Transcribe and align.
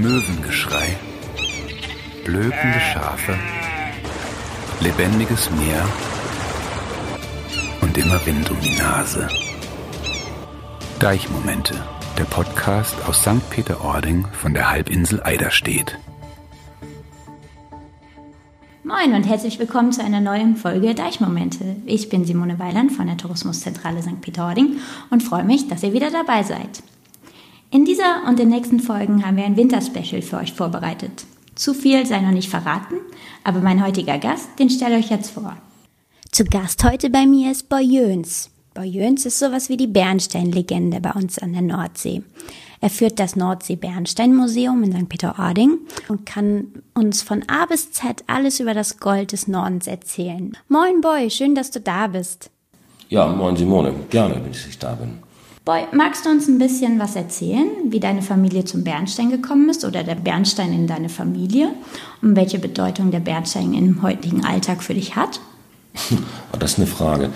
Möwengeschrei, 0.00 0.96
blökende 2.24 2.80
Schafe, 2.92 3.34
lebendiges 4.80 5.50
Meer 5.52 5.86
und 7.80 7.96
immer 7.96 8.24
Wind 8.26 8.50
um 8.50 8.60
die 8.60 8.76
Nase. 8.76 9.28
Deichmomente, 10.98 11.74
der 12.18 12.24
Podcast 12.24 12.96
aus 13.06 13.22
St. 13.22 13.48
Peter-Ording 13.50 14.26
von 14.32 14.52
der 14.52 14.68
Halbinsel 14.68 15.22
Eiderstedt. 15.22 15.96
Moin 18.82 19.14
und 19.14 19.24
herzlich 19.24 19.60
willkommen 19.60 19.92
zu 19.92 20.02
einer 20.02 20.20
neuen 20.20 20.56
Folge 20.56 20.94
Deichmomente. 20.94 21.76
Ich 21.86 22.08
bin 22.08 22.24
Simone 22.24 22.58
Weiland 22.58 22.90
von 22.90 23.06
der 23.06 23.16
Tourismuszentrale 23.16 24.02
St. 24.02 24.20
Peter-Ording 24.20 24.78
und 25.10 25.22
freue 25.22 25.44
mich, 25.44 25.68
dass 25.68 25.84
ihr 25.84 25.92
wieder 25.92 26.10
dabei 26.10 26.42
seid. 26.42 26.82
In 27.74 27.84
dieser 27.84 28.22
und 28.28 28.38
den 28.38 28.50
nächsten 28.50 28.78
Folgen 28.78 29.26
haben 29.26 29.36
wir 29.36 29.44
ein 29.44 29.56
Winterspecial 29.56 30.22
für 30.22 30.36
euch 30.36 30.52
vorbereitet. 30.52 31.24
Zu 31.56 31.74
viel 31.74 32.06
sei 32.06 32.20
noch 32.20 32.30
nicht 32.30 32.48
verraten, 32.48 32.94
aber 33.42 33.58
mein 33.58 33.84
heutiger 33.84 34.16
Gast, 34.18 34.48
den 34.60 34.70
stelle 34.70 34.96
ich 34.96 35.06
euch 35.06 35.10
jetzt 35.10 35.32
vor. 35.32 35.56
Zu 36.30 36.44
Gast 36.44 36.84
heute 36.84 37.10
bei 37.10 37.26
mir 37.26 37.50
ist 37.50 37.68
Boy 37.68 37.82
Jöns. 37.82 38.48
Boy 38.74 38.86
Jöns 38.86 39.26
ist 39.26 39.40
sowas 39.40 39.70
wie 39.70 39.76
die 39.76 39.88
Bernstein-Legende 39.88 41.00
bei 41.00 41.10
uns 41.14 41.40
an 41.40 41.52
der 41.52 41.62
Nordsee. 41.62 42.22
Er 42.80 42.90
führt 42.90 43.18
das 43.18 43.34
Nordsee-Bernstein-Museum 43.34 44.84
in 44.84 44.92
St. 44.92 45.08
Peter-Ording 45.08 45.78
und 46.06 46.26
kann 46.26 46.66
uns 46.94 47.22
von 47.22 47.42
A 47.48 47.66
bis 47.66 47.90
Z 47.90 48.22
alles 48.28 48.60
über 48.60 48.74
das 48.74 49.00
Gold 49.00 49.32
des 49.32 49.48
Nordens 49.48 49.88
erzählen. 49.88 50.56
Moin 50.68 51.00
Boy, 51.00 51.28
schön, 51.28 51.56
dass 51.56 51.72
du 51.72 51.80
da 51.80 52.06
bist. 52.06 52.52
Ja, 53.08 53.26
moin 53.26 53.56
Simone, 53.56 53.92
gerne, 54.10 54.36
wenn 54.36 54.52
ich 54.52 54.78
da 54.78 54.94
bin. 54.94 55.23
Boy, 55.64 55.86
magst 55.92 56.26
du 56.26 56.30
uns 56.30 56.46
ein 56.46 56.58
bisschen 56.58 57.00
was 57.00 57.16
erzählen, 57.16 57.66
wie 57.88 57.98
deine 57.98 58.20
Familie 58.20 58.66
zum 58.66 58.84
Bernstein 58.84 59.30
gekommen 59.30 59.70
ist 59.70 59.82
oder 59.86 60.04
der 60.04 60.14
Bernstein 60.14 60.74
in 60.74 60.86
deine 60.86 61.08
Familie 61.08 61.70
und 62.20 62.36
welche 62.36 62.58
Bedeutung 62.58 63.10
der 63.10 63.20
Bernstein 63.20 63.72
im 63.72 64.02
heutigen 64.02 64.44
Alltag 64.44 64.82
für 64.82 64.92
dich 64.92 65.16
hat? 65.16 65.40
Das 66.58 66.72
ist 66.72 66.78
eine 66.78 66.86
Frage. 66.86 67.30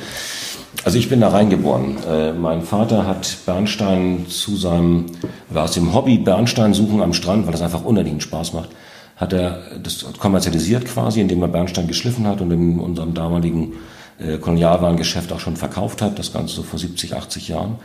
Also 0.84 0.98
ich 0.98 1.08
bin 1.08 1.20
da 1.20 1.28
reingeboren. 1.28 1.96
Äh, 2.06 2.32
mein 2.34 2.62
Vater 2.62 3.06
hat 3.06 3.38
Bernstein 3.46 4.26
zu 4.28 4.56
seinem, 4.56 5.06
war 5.48 5.64
aus 5.64 5.72
dem 5.72 5.94
Hobby 5.94 6.18
Bernstein 6.18 6.74
suchen 6.74 7.00
am 7.02 7.14
Strand, 7.14 7.46
weil 7.46 7.52
das 7.52 7.62
einfach 7.62 7.84
unendlichen 7.84 8.20
Spaß 8.20 8.52
macht, 8.52 8.70
hat 9.16 9.32
er 9.32 9.62
das 9.82 10.04
kommerzialisiert 10.18 10.84
quasi, 10.84 11.20
indem 11.20 11.40
er 11.42 11.48
Bernstein 11.48 11.88
geschliffen 11.88 12.26
hat 12.26 12.42
und 12.42 12.50
in 12.50 12.78
unserem 12.78 13.14
damaligen 13.14 13.72
äh, 14.18 14.36
Kolonialwarengeschäft 14.36 15.32
auch 15.32 15.40
schon 15.40 15.56
verkauft 15.56 16.02
hat, 16.02 16.18
das 16.18 16.32
Ganze 16.32 16.56
so 16.56 16.62
vor 16.62 16.78
70, 16.78 17.16
80 17.16 17.48
Jahren. 17.48 17.78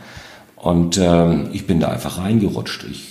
Und 0.64 0.96
ähm, 0.96 1.50
ich 1.52 1.66
bin 1.66 1.78
da 1.78 1.88
einfach 1.88 2.16
reingerutscht. 2.16 2.86
Ich 2.90 3.04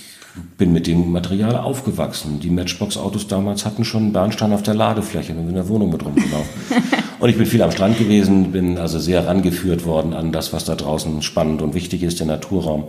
bin 0.58 0.72
mit 0.72 0.88
dem 0.88 1.12
Material 1.12 1.56
aufgewachsen. 1.56 2.40
Die 2.40 2.50
Matchbox-Autos 2.50 3.28
damals 3.28 3.64
hatten 3.64 3.84
schon 3.84 4.12
Bernstein 4.12 4.52
auf 4.52 4.64
der 4.64 4.74
Ladefläche 4.74 5.34
und 5.34 5.48
in 5.48 5.54
der 5.54 5.68
Wohnung 5.68 5.90
mit 5.90 6.04
rumgelaufen. 6.04 6.52
und 7.20 7.28
ich 7.28 7.38
bin 7.38 7.46
viel 7.46 7.62
am 7.62 7.70
Strand 7.70 7.96
gewesen, 7.96 8.50
bin 8.50 8.76
also 8.76 8.98
sehr 8.98 9.28
rangeführt 9.28 9.86
worden 9.86 10.14
an 10.14 10.32
das, 10.32 10.52
was 10.52 10.64
da 10.64 10.74
draußen 10.74 11.22
spannend 11.22 11.62
und 11.62 11.74
wichtig 11.74 12.02
ist, 12.02 12.18
der 12.18 12.26
Naturraum 12.26 12.88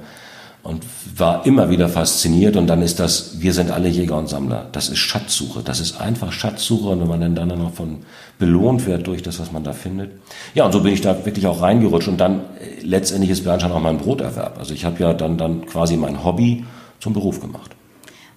und 0.66 0.84
war 1.16 1.46
immer 1.46 1.70
wieder 1.70 1.88
fasziniert. 1.88 2.56
Und 2.58 2.66
dann 2.68 2.82
ist 2.82 3.00
das, 3.00 3.40
wir 3.40 3.54
sind 3.54 3.70
alle 3.70 3.88
Jäger 3.88 4.18
und 4.18 4.28
Sammler. 4.28 4.68
Das 4.72 4.90
ist 4.90 4.98
Schatzsuche. 4.98 5.62
Das 5.62 5.80
ist 5.80 6.02
einfach 6.02 6.32
Schatzsuche. 6.32 6.90
Und 6.90 7.02
wenn 7.02 7.08
man 7.08 7.22
dann, 7.22 7.36
dann 7.36 7.60
noch 7.60 7.74
von 7.74 8.00
belohnt 8.40 8.88
wird 8.88 9.06
durch 9.06 9.22
das, 9.22 9.40
was 9.40 9.52
man 9.52 9.64
da 9.64 9.74
findet. 9.74 10.12
Ja, 10.56 10.66
und 10.66 10.72
so 10.72 10.82
bin 10.82 10.92
ich 10.92 11.02
da 11.02 11.24
wirklich 11.24 11.46
auch 11.46 11.62
reingerutscht. 11.62 12.08
Und 12.08 12.18
dann 12.18 12.40
äh, 12.60 12.82
letztendlich 12.82 13.30
ist 13.30 13.44
Bernstein 13.44 13.72
auch 13.72 13.80
mein 13.80 14.00
Broterwerb. 14.00 14.58
Also 14.58 14.74
ich 14.74 14.86
habe 14.86 15.02
ja 15.02 15.14
dann, 15.14 15.38
dann 15.38 15.68
quasi 15.68 15.98
mein 15.98 16.24
Hobby 16.24 16.66
zum 17.00 17.14
Beruf 17.14 17.40
gemacht. 17.40 17.72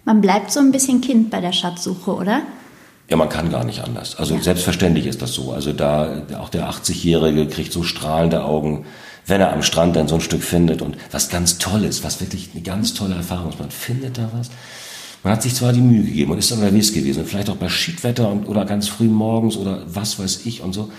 Man 0.04 0.20
bleibt 0.20 0.52
so 0.52 0.60
ein 0.60 0.70
bisschen 0.70 1.00
Kind 1.00 1.30
bei 1.30 1.40
der 1.40 1.52
Schatzsuche, 1.52 2.14
oder? 2.14 2.42
Ja, 3.08 3.16
man 3.16 3.30
kann 3.30 3.50
gar 3.50 3.64
nicht 3.64 3.82
anders. 3.82 4.16
Also 4.16 4.34
ja. 4.34 4.42
selbstverständlich 4.42 5.06
ist 5.06 5.22
das 5.22 5.32
so. 5.32 5.52
Also 5.52 5.72
da 5.72 6.24
auch 6.38 6.50
der 6.50 6.68
80-Jährige 6.68 7.46
kriegt 7.46 7.72
so 7.72 7.84
strahlende 7.84 8.44
Augen 8.44 8.84
wenn 9.28 9.40
er 9.40 9.52
am 9.52 9.62
Strand 9.62 9.94
dann 9.94 10.08
so 10.08 10.16
ein 10.16 10.20
Stück 10.20 10.42
findet 10.42 10.82
und 10.82 10.96
was 11.12 11.28
ganz 11.28 11.58
Tolles, 11.58 12.02
was 12.02 12.20
wirklich 12.20 12.50
eine 12.54 12.62
ganz 12.62 12.94
tolle 12.94 13.14
Erfahrung 13.14 13.50
ist. 13.50 13.60
Man 13.60 13.70
findet 13.70 14.18
da 14.18 14.30
was. 14.32 14.50
Man 15.22 15.32
hat 15.32 15.42
sich 15.42 15.54
zwar 15.54 15.72
die 15.72 15.80
Mühe 15.80 16.02
gegeben 16.02 16.32
und 16.32 16.38
ist 16.38 16.50
unterwegs 16.50 16.92
gewesen, 16.92 17.24
vielleicht 17.26 17.50
auch 17.50 17.56
bei 17.56 17.68
Schiedwetter 17.68 18.30
und, 18.30 18.48
oder 18.48 18.64
ganz 18.64 18.88
früh 18.88 19.08
morgens 19.08 19.56
oder 19.56 19.82
was 19.86 20.18
weiß 20.18 20.46
ich 20.46 20.62
und 20.62 20.72
so. 20.72 20.90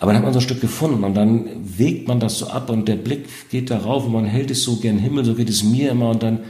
Aber 0.00 0.12
dann 0.12 0.18
hat 0.18 0.24
man 0.24 0.32
so 0.32 0.40
ein 0.40 0.42
Stück 0.42 0.60
gefunden 0.60 1.04
und 1.04 1.14
dann 1.14 1.46
wägt 1.62 2.08
man 2.08 2.18
das 2.18 2.38
so 2.38 2.48
ab 2.48 2.70
und 2.70 2.88
der 2.88 2.96
Blick 2.96 3.50
geht 3.50 3.70
darauf 3.70 4.06
und 4.06 4.12
man 4.12 4.24
hält 4.24 4.50
es 4.50 4.62
so 4.62 4.76
gern 4.76 4.98
Himmel, 4.98 5.24
so 5.24 5.34
geht 5.34 5.48
es 5.48 5.62
mir 5.62 5.90
immer 5.90 6.10
und 6.10 6.22
dann, 6.22 6.40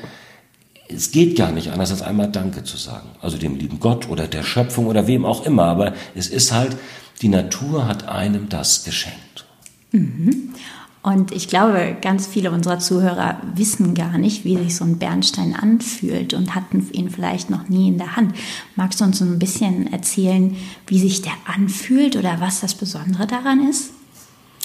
es 0.88 1.10
geht 1.10 1.36
gar 1.36 1.52
nicht 1.52 1.70
anders, 1.70 1.90
als 1.90 2.02
einmal 2.02 2.30
Danke 2.30 2.64
zu 2.64 2.76
sagen. 2.76 3.08
Also 3.20 3.36
dem 3.36 3.56
lieben 3.56 3.80
Gott 3.80 4.08
oder 4.08 4.26
der 4.26 4.42
Schöpfung 4.42 4.86
oder 4.86 5.06
wem 5.06 5.24
auch 5.24 5.44
immer. 5.44 5.64
Aber 5.64 5.92
es 6.14 6.28
ist 6.28 6.52
halt, 6.52 6.76
die 7.20 7.28
Natur 7.28 7.86
hat 7.86 8.08
einem 8.08 8.48
das 8.48 8.84
geschenkt. 8.84 9.44
Mhm. 9.92 10.54
Und 11.02 11.32
ich 11.32 11.48
glaube, 11.48 11.96
ganz 12.02 12.26
viele 12.26 12.50
unserer 12.50 12.80
Zuhörer 12.80 13.40
wissen 13.54 13.94
gar 13.94 14.18
nicht, 14.18 14.44
wie 14.44 14.56
sich 14.56 14.76
so 14.76 14.84
ein 14.84 14.98
Bernstein 14.98 15.54
anfühlt 15.54 16.34
und 16.34 16.54
hatten 16.54 16.86
ihn 16.92 17.08
vielleicht 17.08 17.50
noch 17.50 17.68
nie 17.68 17.88
in 17.88 17.98
der 17.98 18.16
Hand. 18.16 18.34
Magst 18.74 19.00
du 19.00 19.04
uns 19.04 19.20
ein 19.20 19.38
bisschen 19.38 19.92
erzählen, 19.92 20.56
wie 20.86 20.98
sich 20.98 21.22
der 21.22 21.32
anfühlt 21.46 22.16
oder 22.16 22.40
was 22.40 22.60
das 22.60 22.74
Besondere 22.74 23.26
daran 23.26 23.68
ist? 23.68 23.90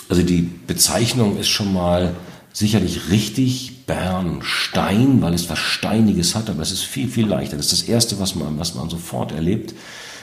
Also 0.09 0.23
die 0.23 0.41
Bezeichnung 0.41 1.37
ist 1.37 1.49
schon 1.49 1.71
mal 1.71 2.15
sicherlich 2.51 3.09
richtig 3.09 3.85
Bernstein, 3.85 5.21
weil 5.21 5.33
es 5.33 5.49
was 5.49 5.59
Steiniges 5.59 6.35
hat, 6.35 6.49
aber 6.49 6.61
es 6.61 6.71
ist 6.71 6.83
viel, 6.83 7.07
viel 7.07 7.27
leichter. 7.27 7.57
Das 7.57 7.71
ist 7.71 7.81
das 7.81 7.89
Erste, 7.89 8.19
was 8.19 8.35
man, 8.35 8.57
was 8.59 8.75
man 8.75 8.89
sofort 8.89 9.31
erlebt. 9.31 9.73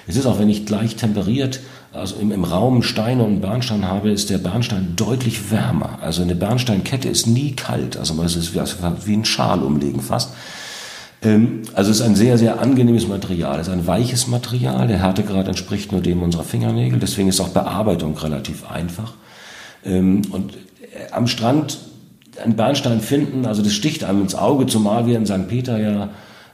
Es 0.06 0.16
ist 0.16 0.26
auch, 0.26 0.38
wenn 0.38 0.48
ich 0.48 0.66
gleich 0.66 0.96
temperiert, 0.96 1.60
also 1.92 2.16
im, 2.16 2.30
im 2.30 2.44
Raum 2.44 2.82
Steine 2.82 3.24
und 3.24 3.40
Bernstein 3.40 3.86
habe, 3.86 4.10
ist 4.10 4.30
der 4.30 4.38
Bernstein 4.38 4.94
deutlich 4.96 5.50
wärmer. 5.50 5.98
Also 6.02 6.22
eine 6.22 6.36
Bernsteinkette 6.36 7.08
ist 7.08 7.26
nie 7.26 7.52
kalt. 7.52 7.96
Also 7.96 8.20
es 8.22 8.36
ist 8.36 8.54
wie 8.54 9.12
ein 9.14 9.24
Schal 9.24 9.62
umlegen 9.62 10.00
fast. 10.00 10.32
Ähm, 11.22 11.62
also 11.74 11.90
es 11.90 12.00
ist 12.00 12.06
ein 12.06 12.14
sehr, 12.14 12.38
sehr 12.38 12.60
angenehmes 12.60 13.08
Material. 13.08 13.58
Es 13.58 13.66
ist 13.66 13.72
ein 13.72 13.86
weiches 13.86 14.28
Material. 14.28 14.86
Der 14.86 15.00
Härtegrad 15.00 15.48
entspricht 15.48 15.92
nur 15.92 16.00
dem 16.00 16.22
unserer 16.22 16.44
Fingernägel. 16.44 17.00
Deswegen 17.00 17.28
ist 17.28 17.40
auch 17.40 17.48
Bearbeitung 17.48 18.16
relativ 18.16 18.70
einfach. 18.70 19.14
Ähm, 19.84 20.22
und 20.30 20.54
äh, 20.54 21.10
am 21.10 21.26
Strand 21.26 21.78
einen 22.42 22.56
Bernstein 22.56 23.00
finden, 23.00 23.44
also 23.44 23.62
das 23.62 23.72
sticht 23.72 24.04
einem 24.04 24.22
ins 24.22 24.34
Auge, 24.34 24.66
zumal 24.66 25.06
wir 25.06 25.16
in 25.16 25.26
St. 25.26 25.48
Peter 25.48 25.78
ja 25.78 26.10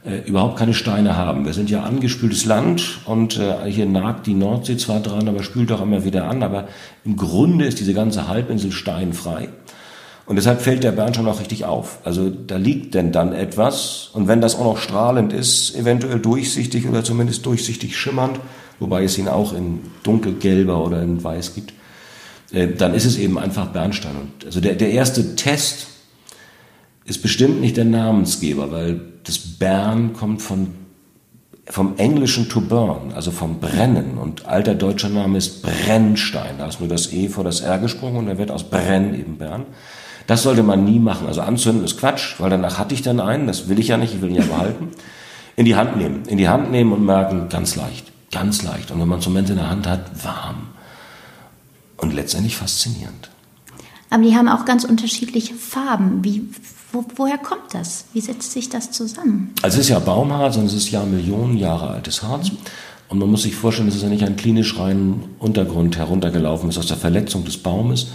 äh, 0.07 0.19
überhaupt 0.29 0.57
keine 0.57 0.73
Steine 0.73 1.17
haben. 1.17 1.45
Wir 1.45 1.53
sind 1.53 1.69
ja 1.69 1.83
angespültes 1.83 2.45
Land 2.45 3.01
und 3.07 3.39
äh, 3.39 3.69
hier 3.69 3.87
nagt 3.87 4.27
die 4.27 4.35
Nordsee 4.35 4.77
zwar 4.77 5.01
dran, 5.01 5.29
aber 5.29 5.43
spült 5.43 5.73
auch 5.73 5.83
immer 5.83 6.05
wieder 6.05 6.29
an. 6.29 6.43
Aber 6.43 6.69
im 7.05 7.17
Grunde 7.17 7.65
ist 7.65 7.81
diese 7.81 7.93
ganze 7.93 8.29
Halbinsel 8.29 8.71
steinfrei. 8.71 9.49
Und 10.25 10.37
deshalb 10.37 10.61
fällt 10.61 10.85
der 10.85 10.93
Bernstein 10.93 11.27
auch 11.27 11.41
richtig 11.41 11.65
auf. 11.65 11.99
Also 12.05 12.31
da 12.31 12.57
liegt 12.57 12.95
denn 12.95 13.13
dann 13.13 13.33
etwas. 13.33 14.11
Und 14.13 14.29
wenn 14.29 14.41
das 14.41 14.57
auch 14.57 14.65
noch 14.65 14.79
strahlend 14.79 15.33
ist, 15.33 15.77
eventuell 15.77 16.21
durchsichtig 16.21 16.89
oder 16.89 17.03
zumindest 17.03 17.45
durchsichtig 17.47 17.97
schimmernd, 17.97 18.39
wobei 18.79 19.05
es 19.05 19.19
ihn 19.19 19.29
auch 19.29 19.53
in 19.53 19.81
dunkelgelber 20.05 20.85
oder 20.85 21.03
in 21.03 21.23
weiß 21.23 21.55
gibt, 21.55 21.73
äh, 22.53 22.69
dann 22.69 22.95
ist 22.95 23.07
es 23.07 23.19
eben 23.19 23.39
einfach 23.39 23.69
Bernstein. 23.69 24.17
Und 24.17 24.45
also 24.45 24.61
der, 24.61 24.75
der 24.75 24.91
erste 24.91 25.37
Test 25.37 25.89
ist 27.05 27.23
bestimmt 27.23 27.61
nicht 27.61 27.77
der 27.77 27.85
Namensgeber, 27.85 28.71
weil 28.71 29.01
das 29.27 29.39
Bern 29.39 30.13
kommt 30.13 30.41
von, 30.41 30.75
vom 31.67 31.95
englischen 31.97 32.49
to 32.49 32.61
burn, 32.61 33.13
also 33.15 33.31
vom 33.31 33.59
Brennen. 33.59 34.19
Und 34.19 34.47
alter 34.47 34.75
deutscher 34.75 35.09
Name 35.09 35.39
ist 35.39 35.63
Brennstein. 35.63 36.59
Da 36.59 36.69
ist 36.69 36.81
nur 36.81 36.89
das 36.89 37.13
E 37.13 37.29
vor 37.29 37.43
das 37.43 37.61
R 37.61 37.79
gesprungen 37.79 38.19
und 38.19 38.29
er 38.29 38.39
wird 38.39 38.51
aus 38.51 38.65
Brenn 38.65 39.15
eben 39.15 39.37
Bern. 39.37 39.67
Das 40.29 40.43
sollte 40.43 40.63
man 40.63 40.85
nie 40.85 40.99
machen. 40.99 41.27
Also 41.27 41.41
anzünden 41.41 41.85
ist 41.85 41.99
Quatsch, 41.99 42.37
weil 42.39 42.51
danach 42.51 42.79
hatte 42.79 42.95
ich 42.95 43.03
dann 43.03 43.21
einen, 43.21 43.47
das 43.47 43.69
will 43.69 43.79
ich 43.79 43.89
ja 43.89 43.97
nicht, 43.97 44.15
ich 44.15 44.23
will 44.23 44.31
ihn 44.31 44.37
ja 44.37 44.45
behalten. 44.45 44.91
In 45.57 45.65
die 45.65 45.75
Hand 45.75 45.97
nehmen, 45.97 46.25
in 46.27 46.39
die 46.39 46.49
Hand 46.49 46.71
nehmen 46.71 46.93
und 46.93 47.05
merken, 47.05 47.49
ganz 47.49 47.77
leicht, 47.77 48.13
ganz 48.31 48.63
leicht. 48.63 48.91
Und 48.91 49.01
wenn 49.01 49.09
man 49.09 49.21
es 49.21 49.27
Moment 49.27 49.51
in 49.51 49.57
der 49.57 49.71
Hand 49.71 49.87
hat, 49.87 50.25
warm. 50.25 50.69
Und 51.97 52.13
letztendlich 52.13 52.57
faszinierend. 52.57 53.31
Aber 54.11 54.23
die 54.23 54.37
haben 54.37 54.49
auch 54.49 54.65
ganz 54.65 54.85
unterschiedliche 54.85 55.55
Farben. 55.55 56.23
Wie, 56.23 56.49
wo, 56.93 57.05
woher 57.17 57.39
kommt 57.39 57.75
das? 57.75 58.07
Wie 58.13 58.21
setzt 58.21 58.53
sich 58.53 58.69
das 58.69 58.91
zusammen? 58.91 59.53
Also 59.63 59.79
es 59.79 59.85
ist 59.85 59.91
ja 59.91 59.99
Baumharz 59.99 60.57
und 60.57 60.67
es 60.67 60.75
ist 60.75 60.91
ja 60.91 61.05
Millionen 61.05 61.57
Jahre 61.57 61.89
altes 61.89 62.23
Harz. 62.23 62.51
Und 63.09 63.19
man 63.19 63.31
muss 63.31 63.43
sich 63.43 63.55
vorstellen, 63.55 63.89
es 63.89 63.97
ist 63.97 64.03
ja 64.03 64.09
nicht 64.09 64.25
ein 64.25 64.37
klinisch 64.37 64.79
reinen 64.79 65.37
Untergrund 65.39 65.97
heruntergelaufen 65.97 66.69
ist 66.69 66.79
aus 66.79 66.87
der 66.87 66.97
Verletzung 66.97 67.45
des 67.45 67.57
Baumes. 67.59 68.09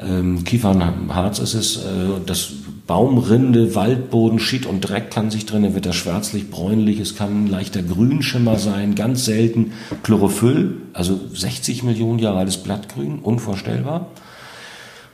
Ähm, 0.00 0.42
Kiefernharz 0.44 1.38
ist 1.38 1.54
es, 1.54 1.76
äh, 1.76 1.80
das 2.26 2.50
Baumrinde, 2.86 3.74
Waldboden, 3.76 4.40
Schied 4.40 4.66
und 4.66 4.80
Dreck 4.80 5.10
kann 5.10 5.30
sich 5.30 5.46
drin, 5.46 5.74
wird 5.74 5.86
er 5.86 5.92
schwärzlich, 5.92 6.50
bräunlich, 6.50 6.98
es 6.98 7.14
kann 7.14 7.44
ein 7.44 7.46
leichter 7.46 7.82
Grünschimmer 7.82 8.58
sein, 8.58 8.96
ganz 8.96 9.24
selten 9.24 9.72
Chlorophyll, 10.02 10.78
also 10.92 11.20
60 11.32 11.84
Millionen 11.84 12.18
Jahre 12.18 12.38
altes 12.38 12.56
Blattgrün, 12.56 13.20
unvorstellbar. 13.20 14.08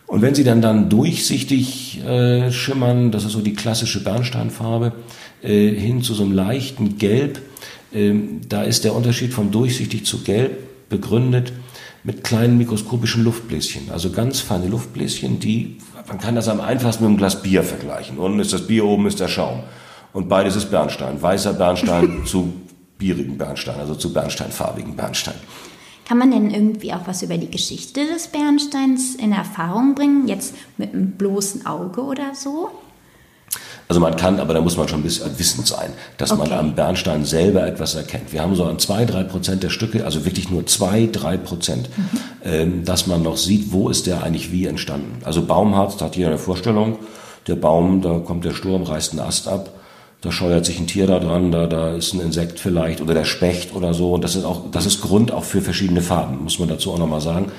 Und 0.09 0.23
wenn 0.23 0.35
sie 0.35 0.43
dann 0.43 0.63
dann 0.63 0.89
durchsichtig 0.89 2.03
äh, 2.03 2.51
schimmern, 2.51 3.13
das 3.13 3.25
ist 3.25 3.33
so 3.33 3.43
die 3.43 3.53
klassische 3.53 4.03
Bernsteinfarbe, 4.03 4.93
äh, 5.43 5.69
hin 5.69 6.03
zu 6.03 6.15
so 6.15 6.25
einem 6.25 6.33
leichten 6.33 6.97
Gelb. 6.99 7.41
Ähm, 7.93 8.41
da 8.49 8.63
ist 8.63 8.85
der 8.85 8.95
Unterschied 8.95 9.33
vom 9.33 9.51
durchsichtig 9.51 10.05
zu 10.07 10.23
gelb 10.23 10.89
begründet 10.89 11.53
mit 12.05 12.25
kleinen 12.25 12.57
mikroskopischen 12.57 13.23
Luftbläschen, 13.23 13.91
also 13.91 14.11
ganz 14.11 14.41
feine 14.41 14.69
Luftbläschen, 14.69 15.41
die, 15.41 15.77
man 16.07 16.19
kann 16.19 16.35
das 16.35 16.49
am 16.49 16.61
einfachsten 16.61 17.05
mit 17.05 17.09
einem 17.11 17.19
Glas 17.19 17.43
Bier 17.43 17.63
vergleichen. 17.63 18.17
Unten 18.17 18.41
ist 18.41 18.53
das 18.53 18.67
Bier, 18.67 18.87
oben 18.87 19.07
ist 19.07 19.21
der 19.21 19.29
Schaum. 19.29 19.63
Und 20.15 20.29
beides 20.29 20.57
ist 20.57 20.71
Bernstein. 20.71 21.21
Weißer 21.21 21.53
Bernstein 21.53 22.23
zu 22.25 22.55
bierigen 22.97 23.37
Bernstein, 23.37 23.79
also 23.79 23.95
zu 23.95 24.13
bernsteinfarbigen 24.13 24.97
Bernstein. 24.97 25.35
Kann 26.09 26.17
man 26.17 26.31
denn 26.31 26.51
irgendwie 26.51 26.95
auch 26.95 27.07
was 27.07 27.23
über 27.23 27.37
die 27.37 27.51
Geschichte 27.51 28.07
des 28.07 28.29
Bernsteins 28.29 29.15
in 29.15 29.33
Erfahrung 29.33 29.95
bringen, 29.95 30.27
jetzt 30.27 30.55
mit 30.79 30.95
einem 30.95 31.11
bloßen 31.11 31.67
Auge 31.67 32.03
oder 32.03 32.35
so? 32.35 32.71
Also 33.89 34.01
man 34.01 34.17
kann, 34.17 34.41
aber 34.41 34.55
da 34.55 34.63
muss 34.63 34.79
man 34.79 34.89
schon 34.89 35.01
ein 35.01 35.03
bisschen 35.03 35.39
wissend 35.39 35.67
sein, 35.67 35.93
dass 36.17 36.33
okay. 36.33 36.49
man 36.49 36.53
am 36.59 36.75
Bernstein 36.75 37.27
selber 37.27 37.67
etwas 37.67 37.95
erkennt. 37.95 38.33
Wir 38.33 38.41
haben 38.41 38.55
so 38.55 38.65
an 38.65 38.79
zwei, 38.79 39.05
drei 39.05 39.23
Prozent 39.23 39.63
der 39.63 39.69
Stücke, 39.69 40.05
also 40.07 40.25
wirklich 40.25 40.49
nur 40.49 40.67
zwei, 40.67 41.11
drei 41.13 41.37
Prozent, 41.37 41.91
mhm. 41.95 42.09
ähm, 42.43 42.85
dass 42.87 43.07
man 43.07 43.23
noch 43.23 43.37
sieht, 43.37 43.73
wo 43.73 43.91
ist 43.91 44.07
der 44.07 44.23
eigentlich 44.23 44.51
wie 44.51 44.65
entstanden. 44.65 45.19
Also 45.25 45.45
Baumharz, 45.45 45.99
da 45.99 46.07
hat 46.07 46.17
jeder 46.17 46.29
eine 46.29 46.39
Vorstellung. 46.39 46.99
Der 47.47 47.57
Baum, 47.57 48.01
da 48.01 48.19
kommt 48.19 48.47
der 48.47 48.55
Sturm, 48.55 48.83
reißt 48.83 49.13
einen 49.13 49.21
Ast 49.21 49.47
ab 49.47 49.78
da 50.21 50.33
scheuert 50.33 50.67
sich 50.67 50.81
ein 50.81 50.87
Tier 50.87 51.07
da 51.07 51.21
dran, 51.21 51.53
da, 51.53 51.67
da 51.67 51.95
ist 51.95 52.13
ein 52.13 52.21
Insekt 52.21 52.59
vielleicht 52.59 53.01
oder 53.01 53.15
der 53.15 53.25
Specht 53.25 53.75
oder 53.75 53.95
so. 53.95 54.15
Und 54.15 54.25
das 54.25 54.35
ist 54.35 54.45
auch, 54.45 54.71
das 54.73 54.87
ist 54.87 55.01
Grund 55.01 55.31
auch 55.31 55.45
für 55.45 55.63
verschiedene 55.63 56.03
Farben, 56.03 56.43
muss 56.43 56.59
man 56.59 56.69
dazu 56.69 56.93
auch 56.93 56.99
nochmal 56.99 57.21
sagen. 57.21 57.53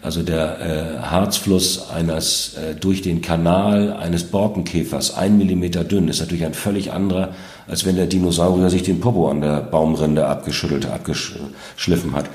Also 0.00 0.22
der 0.22 0.60
äh, 0.60 1.02
Harzfluss 1.02 1.90
eines 1.90 2.54
äh, 2.54 2.74
durch 2.74 3.00
den 3.00 3.22
Kanal 3.22 3.94
eines 3.94 4.24
Borkenkäfers, 4.24 5.16
ein 5.16 5.38
Millimeter 5.38 5.82
dünn, 5.82 6.08
ist 6.08 6.20
natürlich 6.20 6.44
ein 6.44 6.52
völlig 6.54 6.92
anderer, 6.92 7.30
als 7.66 7.86
wenn 7.86 7.96
der 7.96 8.06
Dinosaurier 8.06 8.68
sich 8.68 8.82
den 8.82 9.00
Popo 9.00 9.30
an 9.30 9.40
der 9.40 9.62
Baumrinde 9.62 10.26
abgeschüttelt, 10.26 10.86
abgeschliffen 10.86 12.14
hat. 12.14 12.26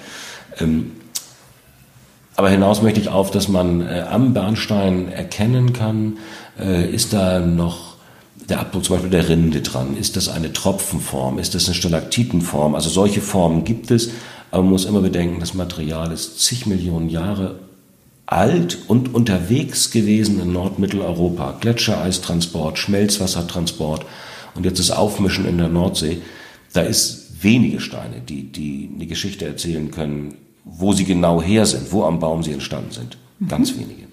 Ähm, 0.60 0.94
aber 2.36 2.50
hinaus 2.50 2.82
möchte 2.82 3.00
ich 3.00 3.10
auf, 3.10 3.32
dass 3.32 3.50
man 3.50 3.82
äh, 3.82 4.04
am 4.10 4.34
Bernstein 4.34 5.12
erkennen 5.12 5.72
kann, 5.72 6.18
äh, 6.60 6.90
ist 6.90 7.14
da 7.14 7.40
noch 7.40 7.89
der 8.50 8.60
Abdruck 8.60 8.86
zum 8.86 8.96
Beispiel 8.96 9.12
der 9.12 9.30
Rinde 9.30 9.62
dran? 9.62 9.96
Ist 9.98 10.16
das 10.16 10.30
eine 10.30 10.54
Tropfenform? 10.54 11.40
Ist 11.40 11.56
das 11.56 11.66
eine 11.66 11.76
Stalaktitenform? 11.76 12.76
Also 12.76 12.90
solche 12.90 13.22
Formen 13.22 13.64
gibt 13.64 13.92
es, 13.92 14.12
aber 14.52 14.64
man 14.64 14.72
muss 14.72 14.86
immer 14.86 15.02
bedenken, 15.02 15.40
das 15.40 15.54
Material 15.54 16.12
ist 16.12 16.40
zig 16.40 16.66
Millionen 16.66 17.10
Jahre 17.10 17.60
alt 18.26 18.78
und 18.88 19.14
unterwegs 19.16 19.90
gewesen 19.90 20.40
in 20.40 20.54
Nordmitteleuropa. 20.54 21.58
Gletschereistransport, 21.60 22.78
Schmelzwassertransport 22.78 24.06
und 24.56 24.66
jetzt 24.66 24.80
das 24.80 24.92
Aufmischen 24.92 25.46
in 25.46 25.58
der 25.58 25.68
Nordsee. 25.68 26.22
Da 26.74 26.82
ist 26.82 27.44
wenige 27.44 27.80
Steine, 27.80 28.22
die, 28.22 28.44
die 28.44 28.90
eine 28.94 29.08
Geschichte 29.08 29.46
erzählen 29.46 29.90
können, 29.90 30.36
wo 30.64 30.94
sie 30.94 31.06
genau 31.06 31.42
her 31.42 31.66
sind, 31.66 31.92
wo 31.92 32.04
am 32.04 32.20
Baum 32.20 32.44
sie 32.44 32.52
entstanden 32.52 32.92
sind. 32.92 33.18
Ganz 33.48 33.74
mhm. 33.74 33.80
wenige. 33.80 34.08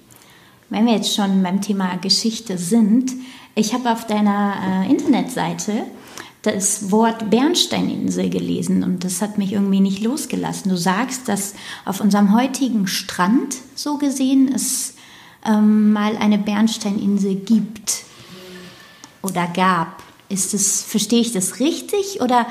Wenn 0.70 0.86
wir 0.86 0.94
jetzt 0.94 1.14
schon 1.14 1.42
beim 1.42 1.60
Thema 1.60 1.96
Geschichte 1.96 2.58
sind, 2.58 3.12
ich 3.56 3.74
habe 3.74 3.90
auf 3.90 4.06
deiner 4.06 4.84
äh, 4.84 4.90
Internetseite 4.90 5.86
das 6.42 6.92
Wort 6.92 7.28
Bernsteininsel 7.30 8.30
gelesen 8.30 8.84
und 8.84 9.02
das 9.02 9.20
hat 9.20 9.38
mich 9.38 9.52
irgendwie 9.52 9.80
nicht 9.80 10.00
losgelassen. 10.00 10.70
Du 10.70 10.76
sagst, 10.76 11.26
dass 11.26 11.54
auf 11.84 12.00
unserem 12.00 12.36
heutigen 12.36 12.86
Strand, 12.86 13.56
so 13.74 13.96
gesehen, 13.96 14.52
es 14.54 14.94
ähm, 15.44 15.92
mal 15.92 16.16
eine 16.18 16.38
Bernsteininsel 16.38 17.34
gibt 17.34 18.04
oder 19.22 19.48
gab. 19.48 20.02
Ist 20.28 20.54
das, 20.54 20.82
verstehe 20.82 21.20
ich 21.20 21.32
das 21.32 21.58
richtig 21.58 22.20
oder 22.20 22.46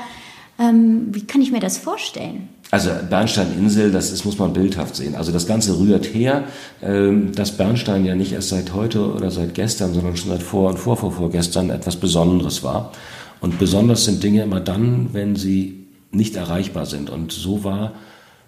ähm, 0.58 1.14
wie 1.14 1.24
kann 1.24 1.40
ich 1.40 1.52
mir 1.52 1.60
das 1.60 1.78
vorstellen? 1.78 2.48
Also 2.70 2.90
Bernsteininsel, 3.08 3.92
das 3.92 4.10
ist, 4.10 4.24
muss 4.24 4.38
man 4.38 4.52
bildhaft 4.52 4.96
sehen. 4.96 5.14
Also 5.14 5.30
das 5.30 5.46
Ganze 5.46 5.78
rührt 5.78 6.04
her, 6.06 6.44
ähm, 6.82 7.32
dass 7.32 7.52
Bernstein 7.52 8.04
ja 8.04 8.14
nicht 8.14 8.32
erst 8.32 8.48
seit 8.48 8.74
heute 8.74 9.12
oder 9.12 9.30
seit 9.30 9.54
gestern, 9.54 9.94
sondern 9.94 10.16
schon 10.16 10.30
seit 10.30 10.42
vor 10.42 10.70
und 10.70 10.78
vor, 10.78 10.96
vor, 10.96 11.12
vorgestern 11.12 11.70
etwas 11.70 11.96
Besonderes 11.96 12.62
war. 12.64 12.92
Und 13.40 13.58
besonders 13.58 14.04
sind 14.04 14.22
Dinge 14.22 14.42
immer 14.42 14.60
dann, 14.60 15.10
wenn 15.12 15.36
sie 15.36 15.86
nicht 16.10 16.34
erreichbar 16.34 16.86
sind. 16.86 17.08
Und 17.10 17.30
so 17.30 17.62
war 17.62 17.92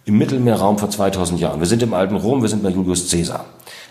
im 0.05 0.19
Mittelmeerraum 0.19 0.79
vor 0.79 0.91
2000 0.91 1.38
Jahren. 1.41 1.61
Wir 1.61 1.67
sind 1.67 1.82
im 1.82 1.94
alten 1.94 2.17
Rom, 2.17 2.43
wir 2.43 2.49
sind 2.49 2.62
bei 2.62 2.71
Julius 2.71 3.11
Caesar. 3.11 3.44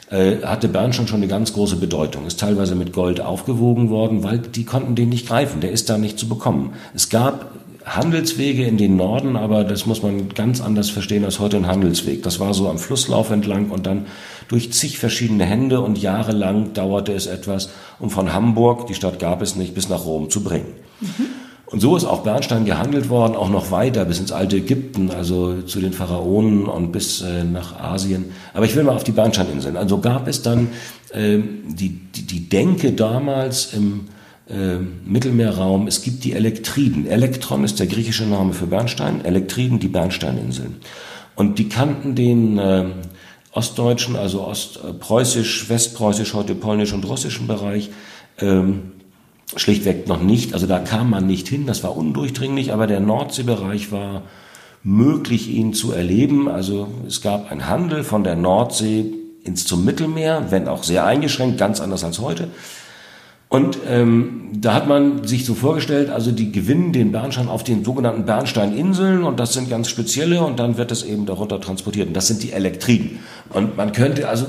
Äh, 0.09 0.37
hatte 0.43 0.67
Bernstein 0.67 1.07
schon 1.07 1.17
eine 1.17 1.27
ganz 1.27 1.53
große 1.53 1.75
Bedeutung, 1.75 2.25
ist 2.25 2.39
teilweise 2.39 2.75
mit 2.75 2.91
Gold 2.91 3.21
aufgewogen 3.21 3.89
worden, 3.89 4.23
weil 4.23 4.39
die 4.39 4.63
konnten 4.63 4.95
den 4.95 5.09
nicht 5.09 5.27
greifen, 5.27 5.61
der 5.61 5.71
ist 5.71 5.89
da 5.89 5.97
nicht 5.97 6.17
zu 6.17 6.27
bekommen. 6.27 6.73
Es 6.95 7.09
gab 7.09 7.51
Handelswege 7.87 8.65
in 8.65 8.77
den 8.77 8.97
Norden, 8.97 9.37
aber 9.37 9.63
das 9.63 9.85
muss 9.85 10.03
man 10.03 10.29
ganz 10.29 10.61
anders 10.61 10.89
verstehen 10.89 11.23
als 11.23 11.39
heute 11.39 11.57
ein 11.57 11.67
Handelsweg. 11.67 12.21
Das 12.21 12.39
war 12.39 12.53
so 12.53 12.69
am 12.69 12.77
Flusslauf 12.77 13.31
entlang 13.31 13.69
und 13.71 13.85
dann 13.85 14.07
durch 14.49 14.73
zig 14.73 14.99
verschiedene 14.99 15.45
Hände 15.45 15.79
und 15.81 15.97
jahrelang 15.97 16.73
dauerte 16.73 17.13
es 17.13 17.27
etwas, 17.27 17.69
um 17.99 18.09
von 18.09 18.33
Hamburg, 18.33 18.87
die 18.87 18.93
Stadt 18.93 19.19
gab 19.19 19.41
es 19.41 19.55
nicht, 19.55 19.73
bis 19.73 19.89
nach 19.89 20.05
Rom 20.05 20.29
zu 20.29 20.43
bringen. 20.43 20.73
Mhm. 20.99 21.25
Und 21.69 21.81
so 21.81 21.97
ist 21.97 22.05
auch 22.05 22.23
Bernstein 22.23 22.63
gehandelt 22.63 23.09
worden, 23.09 23.35
auch 23.35 23.49
noch 23.49 23.71
weiter 23.71 24.05
bis 24.05 24.19
ins 24.19 24.31
alte 24.31 24.55
Ägypten, 24.57 25.11
also 25.11 25.61
zu 25.63 25.81
den 25.81 25.91
Pharaonen 25.91 26.65
und 26.65 26.93
bis 26.93 27.21
äh, 27.21 27.43
nach 27.43 27.77
Asien. 27.77 28.31
Aber 28.53 28.65
ich 28.65 28.75
will 28.75 28.83
mal 28.83 28.95
auf 28.95 29.03
die 29.03 29.11
Bernsteininseln. 29.11 29.75
Also 29.75 29.99
gab 29.99 30.29
es 30.29 30.41
dann 30.41 30.69
äh, 31.11 31.39
die, 31.67 31.89
die, 32.15 32.25
die 32.25 32.47
Denke 32.47 32.93
damals 32.93 33.73
im 33.73 34.05
äh, 34.49 34.77
Mittelmeerraum, 35.05 35.87
es 35.87 36.01
gibt 36.01 36.23
die 36.23 36.33
Elektriden. 36.33 37.07
Elektron 37.07 37.63
ist 37.63 37.79
der 37.79 37.87
griechische 37.87 38.25
Name 38.25 38.53
für 38.53 38.67
Bernstein, 38.67 39.23
Elektriden, 39.23 39.79
die 39.79 39.87
Bernsteininseln. 39.87 40.77
Und 41.35 41.59
die 41.59 41.69
kannten 41.69 42.15
den 42.15 42.57
äh, 42.57 42.85
ostdeutschen, 43.51 44.15
also 44.15 44.43
ostpreußisch, 44.43 45.69
westpreußisch, 45.69 46.33
heute 46.33 46.55
polnisch 46.55 46.93
und 46.93 47.07
russischen 47.07 47.47
Bereich 47.47 47.89
ähm, 48.39 48.91
schlichtweg 49.55 50.07
noch 50.07 50.21
nicht. 50.21 50.53
Also 50.53 50.67
da 50.67 50.79
kam 50.79 51.09
man 51.09 51.27
nicht 51.27 51.47
hin, 51.47 51.65
das 51.65 51.83
war 51.83 51.95
undurchdringlich, 51.95 52.73
aber 52.73 52.87
der 52.87 52.99
Nordseebereich 52.99 53.91
war 53.91 54.23
möglich, 54.83 55.49
ihn 55.49 55.73
zu 55.73 55.91
erleben. 55.91 56.47
Also 56.47 56.87
es 57.07 57.21
gab 57.21 57.51
einen 57.51 57.67
Handel 57.67 58.03
von 58.03 58.23
der 58.23 58.35
Nordsee 58.35 59.13
ins 59.43 59.65
zum 59.65 59.85
Mittelmeer, 59.85 60.47
wenn 60.49 60.67
auch 60.67 60.83
sehr 60.83 61.05
eingeschränkt, 61.05 61.57
ganz 61.57 61.79
anders 61.79 62.03
als 62.03 62.19
heute. 62.19 62.49
Und 63.49 63.77
ähm, 63.87 64.49
da 64.53 64.73
hat 64.73 64.87
man 64.87 65.25
sich 65.25 65.45
so 65.45 65.53
vorgestellt, 65.53 66.09
also 66.09 66.31
die 66.31 66.51
gewinnen 66.51 66.91
den 66.91 67.13
Bernstein 67.13 67.47
auf 67.47 67.63
den 67.63 67.85
sogenannten 67.85 68.25
Bernsteininseln 68.25 69.23
und 69.23 69.39
das 69.39 69.53
sind 69.53 69.69
ganz 69.69 69.87
spezielle 69.89 70.43
und 70.43 70.59
dann 70.59 70.77
wird 70.77 70.91
es 70.91 71.03
eben 71.03 71.25
darunter 71.25 71.61
transportiert 71.61 72.09
und 72.09 72.13
das 72.13 72.27
sind 72.27 72.43
die 72.43 72.51
Elektriden. 72.51 73.19
Und 73.49 73.77
man 73.77 73.93
könnte 73.93 74.27
also 74.27 74.47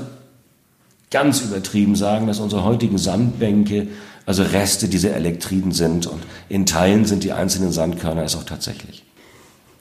ganz 1.11 1.41
übertrieben 1.41 1.95
sagen, 1.95 2.27
dass 2.27 2.39
unsere 2.39 2.65
heutigen 2.65 2.97
Sandbänke 2.97 3.87
also 4.25 4.43
Reste 4.43 4.89
dieser 4.89 5.15
Elektriden 5.15 5.71
sind 5.71 6.05
und 6.05 6.21
in 6.49 6.65
Teilen 6.65 7.05
sind 7.05 7.23
die 7.23 7.31
einzelnen 7.31 7.71
Sandkörner 7.71 8.23
es 8.23 8.35
auch 8.35 8.43
tatsächlich. 8.43 9.03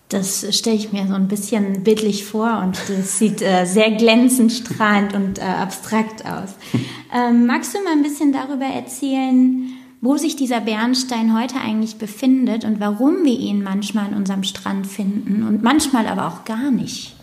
Das 0.08 0.46
stelle 0.56 0.76
ich 0.76 0.90
mir 0.90 1.06
so 1.06 1.14
ein 1.14 1.28
bisschen 1.28 1.84
bildlich 1.84 2.24
vor 2.24 2.62
und 2.64 2.78
das 2.88 3.18
sieht 3.18 3.42
äh, 3.42 3.66
sehr 3.66 3.90
glänzend, 3.90 4.52
strahlend 4.52 5.14
und 5.14 5.38
äh, 5.38 5.42
abstrakt 5.42 6.24
aus. 6.24 6.54
Ähm, 7.10 7.46
magst 7.46 7.74
du 7.74 7.82
mal 7.82 7.94
ein 7.94 8.02
bisschen 8.02 8.34
darüber 8.34 8.66
erzählen, 8.66 9.70
wo 10.02 10.18
sich 10.18 10.36
dieser 10.36 10.60
Bernstein 10.60 11.34
heute 11.34 11.54
eigentlich 11.54 11.96
befindet 11.96 12.66
und 12.66 12.80
warum 12.80 13.24
wir 13.24 13.32
ihn 13.32 13.62
manchmal 13.62 14.08
an 14.08 14.14
unserem 14.14 14.42
Strand 14.42 14.86
finden 14.86 15.42
und 15.42 15.62
manchmal 15.62 16.06
aber 16.06 16.28
auch 16.28 16.44
gar 16.44 16.70
nicht? 16.70 17.16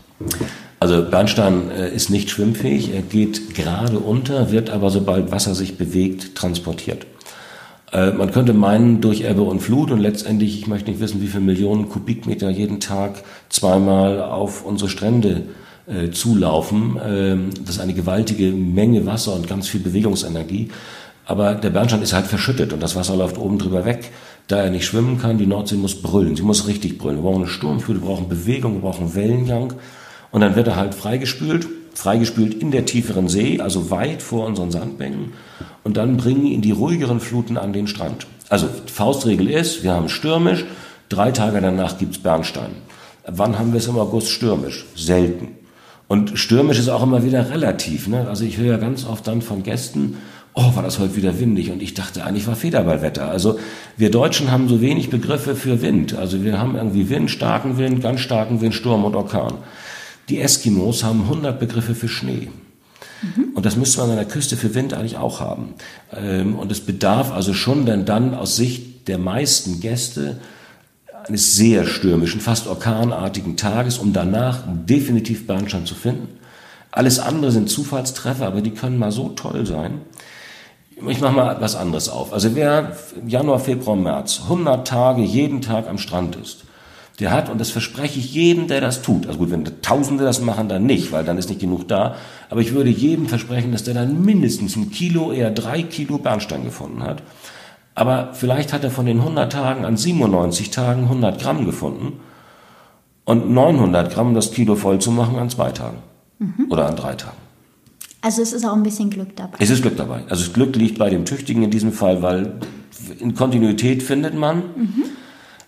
Also 0.80 1.04
Bernstein 1.10 1.70
äh, 1.70 1.94
ist 1.94 2.10
nicht 2.10 2.32
schwimmfähig, 2.32 2.94
er 2.94 3.04
geht 3.04 3.54
gerade 3.54 4.00
unter, 4.00 4.52
wird 4.52 4.72
aber 4.72 4.90
sobald 4.90 5.32
Wasser 5.32 5.54
sich 5.54 5.78
bewegt, 5.78 6.34
transportiert. 6.34 7.06
Äh, 7.96 8.12
man 8.12 8.32
könnte 8.32 8.54
meinen, 8.54 9.00
durch 9.00 9.22
Ebbe 9.22 9.44
und 9.44 9.62
Flut 9.62 9.90
und 9.90 10.00
letztendlich, 10.00 10.60
ich 10.60 10.68
möchte 10.68 10.92
nicht 10.92 11.00
wissen, 11.00 11.22
wie 11.22 11.28
viele 11.28 11.44
Millionen 11.44 11.88
Kubikmeter 11.88 12.50
jeden 12.50 12.82
Tag 12.82 13.24
zweimal 13.48 14.22
auf 14.22 14.66
unsere 14.66 14.90
Strände 14.90 15.44
äh, 15.88 16.12
zulaufen. 16.12 17.00
Ähm, 17.02 17.50
das 17.62 17.76
ist 17.76 17.82
eine 17.82 17.94
gewaltige 17.94 18.52
Menge 18.52 19.06
Wasser 19.06 19.34
und 19.34 19.48
ganz 19.48 19.70
viel 19.70 19.80
Bewegungsenergie. 19.80 20.72
Aber 21.26 21.56
der 21.56 21.70
Bernstein 21.70 22.02
ist 22.02 22.14
halt 22.14 22.28
verschüttet 22.28 22.74
und 22.74 22.84
das 22.84 22.98
Wasser 22.98 23.16
läuft 23.16 23.38
oben 23.38 23.58
drüber 23.58 23.86
weg. 23.86 24.12
Da 24.48 24.58
er 24.58 24.72
nicht 24.72 24.86
schwimmen 24.86 25.18
kann, 25.18 25.38
die 25.38 25.48
Nordsee 25.48 25.76
muss 25.76 26.02
brüllen. 26.02 26.36
Sie 26.36 26.44
muss 26.44 26.68
richtig 26.68 26.98
brüllen. 26.98 27.18
Wir 27.18 27.24
brauchen 27.24 27.44
eine 27.44 27.48
Sturmflut, 27.48 28.02
wir 28.02 28.08
brauchen 28.08 28.28
Bewegung, 28.28 28.74
wir 28.74 28.82
brauchen 28.82 29.16
Wellengang. 29.16 29.74
Und 30.32 30.42
dann 30.42 30.58
wird 30.58 30.68
er 30.68 30.76
halt 30.76 30.94
freigespült 30.94 31.66
freigespült 31.96 32.54
in 32.54 32.72
der 32.72 32.86
tieferen 32.86 33.28
See, 33.28 33.60
also 33.60 33.90
weit 33.90 34.22
vor 34.22 34.46
unseren 34.46 34.70
Sandbänken, 34.70 35.34
und 35.84 35.98
dann 35.98 36.18
bringen 36.18 36.46
ihn 36.46 36.62
die 36.62 36.72
ruhigeren 36.72 37.20
Fluten 37.20 37.58
an 37.58 37.74
den 37.74 37.88
Strand. 37.88 38.28
Also 38.50 38.68
Faustregel 38.86 39.50
ist, 39.50 39.84
wir 39.84 39.94
haben 39.94 40.10
stürmisch, 40.10 40.66
drei 41.10 41.32
Tage 41.32 41.62
danach 41.62 41.98
gibt's 41.98 42.20
Bernstein. 42.20 42.72
Wann 43.28 43.58
haben 43.58 43.72
wir 43.72 43.80
es 43.80 43.88
im 43.88 43.98
August 43.98 44.30
stürmisch? 44.30 44.86
Selten. 44.96 45.50
Und 46.08 46.38
stürmisch 46.38 46.78
ist 46.78 46.90
auch 46.90 47.02
immer 47.02 47.24
wieder 47.24 47.50
relativ. 47.50 48.08
Ne? 48.08 48.28
Also 48.28 48.46
ich 48.46 48.58
höre 48.58 48.74
ja 48.74 48.78
ganz 48.78 49.06
oft 49.06 49.28
dann 49.28 49.42
von 49.42 49.64
Gästen, 49.64 50.18
oh, 50.54 50.76
war 50.76 50.84
das 50.84 51.00
heute 51.00 51.16
wieder 51.16 51.40
windig 51.40 51.72
und 51.72 51.82
ich 51.82 51.94
dachte, 51.94 52.24
eigentlich 52.24 52.48
war 52.48 52.56
Federballwetter. 52.56 53.30
Also 53.30 53.60
wir 53.98 54.10
Deutschen 54.12 54.52
haben 54.52 54.70
so 54.70 54.82
wenig 54.82 55.10
Begriffe 55.10 55.56
für 55.56 55.82
Wind. 55.82 56.16
Also 56.16 56.44
wir 56.44 56.60
haben 56.60 56.76
irgendwie 56.76 57.10
Wind, 57.10 57.30
starken 57.32 57.78
Wind, 57.78 58.02
ganz 58.02 58.22
starken 58.22 58.62
Wind, 58.62 58.74
Sturm 58.74 59.04
und 59.04 59.16
Orkan. 59.16 59.56
Die 60.30 60.40
Eskimos 60.40 61.04
haben 61.04 61.22
100 61.22 61.60
Begriffe 61.60 61.96
für 61.96 62.08
Schnee. 62.08 62.50
Und 63.54 63.66
das 63.66 63.76
müsste 63.76 64.00
man 64.00 64.12
an 64.12 64.18
der 64.18 64.26
Küste 64.26 64.58
für 64.58 64.76
Wind 64.76 64.94
eigentlich 64.94 65.18
auch 65.18 65.40
haben. 65.40 65.76
Ähm, 66.14 66.56
und 66.56 66.72
es 66.72 66.82
bedarf 66.82 67.32
also 67.32 67.54
schon 67.54 67.86
denn 67.86 68.06
dann 68.06 68.34
aus 68.34 68.56
Sicht 68.56 69.08
der 69.08 69.18
meisten 69.18 69.80
Gäste 69.80 70.38
eines 71.28 71.56
sehr 71.56 71.86
stürmischen, 71.86 72.42
fast 72.42 72.68
orkanartigen 72.68 73.58
Tages, 73.58 73.98
um 73.98 74.14
danach 74.14 74.64
definitiv 74.68 75.48
Bernstein 75.48 75.86
zu 75.86 75.96
finden. 75.96 76.40
Alles 76.92 77.20
andere 77.20 77.52
sind 77.52 77.70
Zufallstreffer, 77.70 78.46
aber 78.46 78.62
die 78.62 78.72
können 78.72 78.98
mal 78.98 79.12
so 79.12 79.30
toll 79.30 79.66
sein. 79.66 80.02
Ich 81.08 81.20
mache 81.20 81.34
mal 81.34 81.58
was 81.60 81.76
anderes 81.76 82.10
auf. 82.10 82.32
Also 82.32 82.56
wer 82.56 82.96
Januar, 83.28 83.60
Februar, 83.60 83.98
März 83.98 84.42
100 84.44 84.88
Tage 84.88 85.22
jeden 85.22 85.62
Tag 85.62 85.90
am 85.90 85.98
Strand 85.98 86.38
ist, 86.38 86.64
der 87.20 87.32
hat, 87.32 87.50
und 87.50 87.62
das 87.62 87.70
verspreche 87.70 88.20
ich 88.20 88.34
jedem, 88.34 88.68
der 88.68 88.82
das 88.82 89.02
tut, 89.02 89.28
also 89.28 89.40
gut, 89.40 89.52
wenn 89.52 89.64
Tausende 89.82 90.24
das 90.24 90.42
machen, 90.42 90.68
dann 90.68 90.86
nicht, 90.86 91.12
weil 91.12 91.24
dann 91.24 91.38
ist 91.38 91.50
nicht 91.50 91.62
genug 91.62 91.88
da, 91.88 92.16
aber 92.50 92.62
ich 92.62 92.74
würde 92.74 92.90
jedem 92.90 93.28
versprechen, 93.28 93.72
dass 93.72 93.84
der 93.84 93.94
dann 93.94 94.24
mindestens 94.24 94.76
ein 94.76 94.92
Kilo, 94.92 95.32
eher 95.32 95.52
drei 95.52 95.84
Kilo 95.84 96.18
Bernstein 96.18 96.66
gefunden 96.66 97.04
hat. 97.04 97.24
Aber 97.94 98.32
vielleicht 98.34 98.74
hat 98.74 98.84
er 98.84 98.92
von 98.92 99.06
den 99.06 99.20
100 99.20 99.52
Tagen 99.52 99.86
an 99.86 99.96
97 99.96 100.70
Tagen 100.72 101.04
100 101.04 101.42
Gramm 101.42 101.66
gefunden 101.66 102.20
und 103.24 103.50
900 103.50 104.14
Gramm 104.14 104.34
das 104.34 104.52
Kilo 104.52 104.76
voll 104.76 105.00
zu 105.00 105.12
machen 105.12 105.38
an 105.38 105.50
zwei 105.50 105.72
Tagen 105.72 106.00
mhm. 106.40 106.68
oder 106.70 106.88
an 106.88 106.98
drei 106.98 107.16
Tagen. 107.16 107.38
Also 108.22 108.42
es 108.42 108.54
ist 108.54 108.66
auch 108.66 108.74
ein 108.74 108.84
bisschen 108.84 109.10
Glück 109.10 109.36
dabei. 109.36 109.58
Es 109.60 109.70
ist 109.70 109.82
Glück 109.82 109.96
dabei. 109.96 110.24
Also 110.28 110.44
das 110.44 110.54
Glück 110.54 110.76
liegt 110.76 110.98
bei 110.98 111.10
dem 111.10 111.26
Tüchtigen 111.26 111.64
in 111.64 111.72
diesem 111.72 111.94
Fall, 111.94 112.22
weil 112.22 112.60
in 113.20 113.36
Kontinuität 113.36 114.04
findet 114.04 114.34
man. 114.34 114.58
Mhm. 114.76 115.04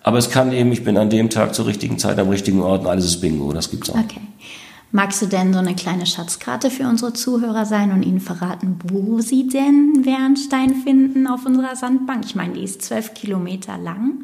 Aber 0.08 0.20
es 0.20 0.30
kann 0.30 0.54
eben, 0.54 0.72
ich 0.72 0.86
bin 0.86 0.98
an 0.98 1.10
dem 1.10 1.30
Tag 1.30 1.54
zur 1.54 1.66
richtigen 1.66 2.00
Zeit 2.00 2.18
am 2.18 2.30
richtigen 2.30 2.62
Ort 2.62 2.84
und 2.84 2.88
alles 2.88 3.04
ist 3.04 3.20
Bingo. 3.20 3.52
Das 3.52 3.70
gibt's 3.70 3.90
auch. 3.90 4.00
Okay. 4.00 4.22
Magst 4.94 5.22
du 5.22 5.26
denn 5.26 5.52
so 5.52 5.60
eine 5.60 5.76
kleine 5.76 6.06
Schatzkarte 6.06 6.72
für 6.72 6.84
unsere 6.84 7.12
Zuhörer 7.12 7.66
sein 7.66 7.92
und 7.92 8.04
ihnen 8.04 8.22
verraten, 8.22 8.80
wo 8.86 9.20
sie 9.20 9.50
denn 9.50 10.04
Bernstein 10.06 10.76
finden 10.76 11.28
auf 11.28 11.46
unserer 11.46 11.76
Sandbank? 11.76 12.24
Ich 12.24 12.36
meine, 12.36 12.54
die 12.54 12.64
ist 12.64 12.84
zwölf 12.84 13.16
Kilometer 13.16 13.78
lang. 13.78 14.24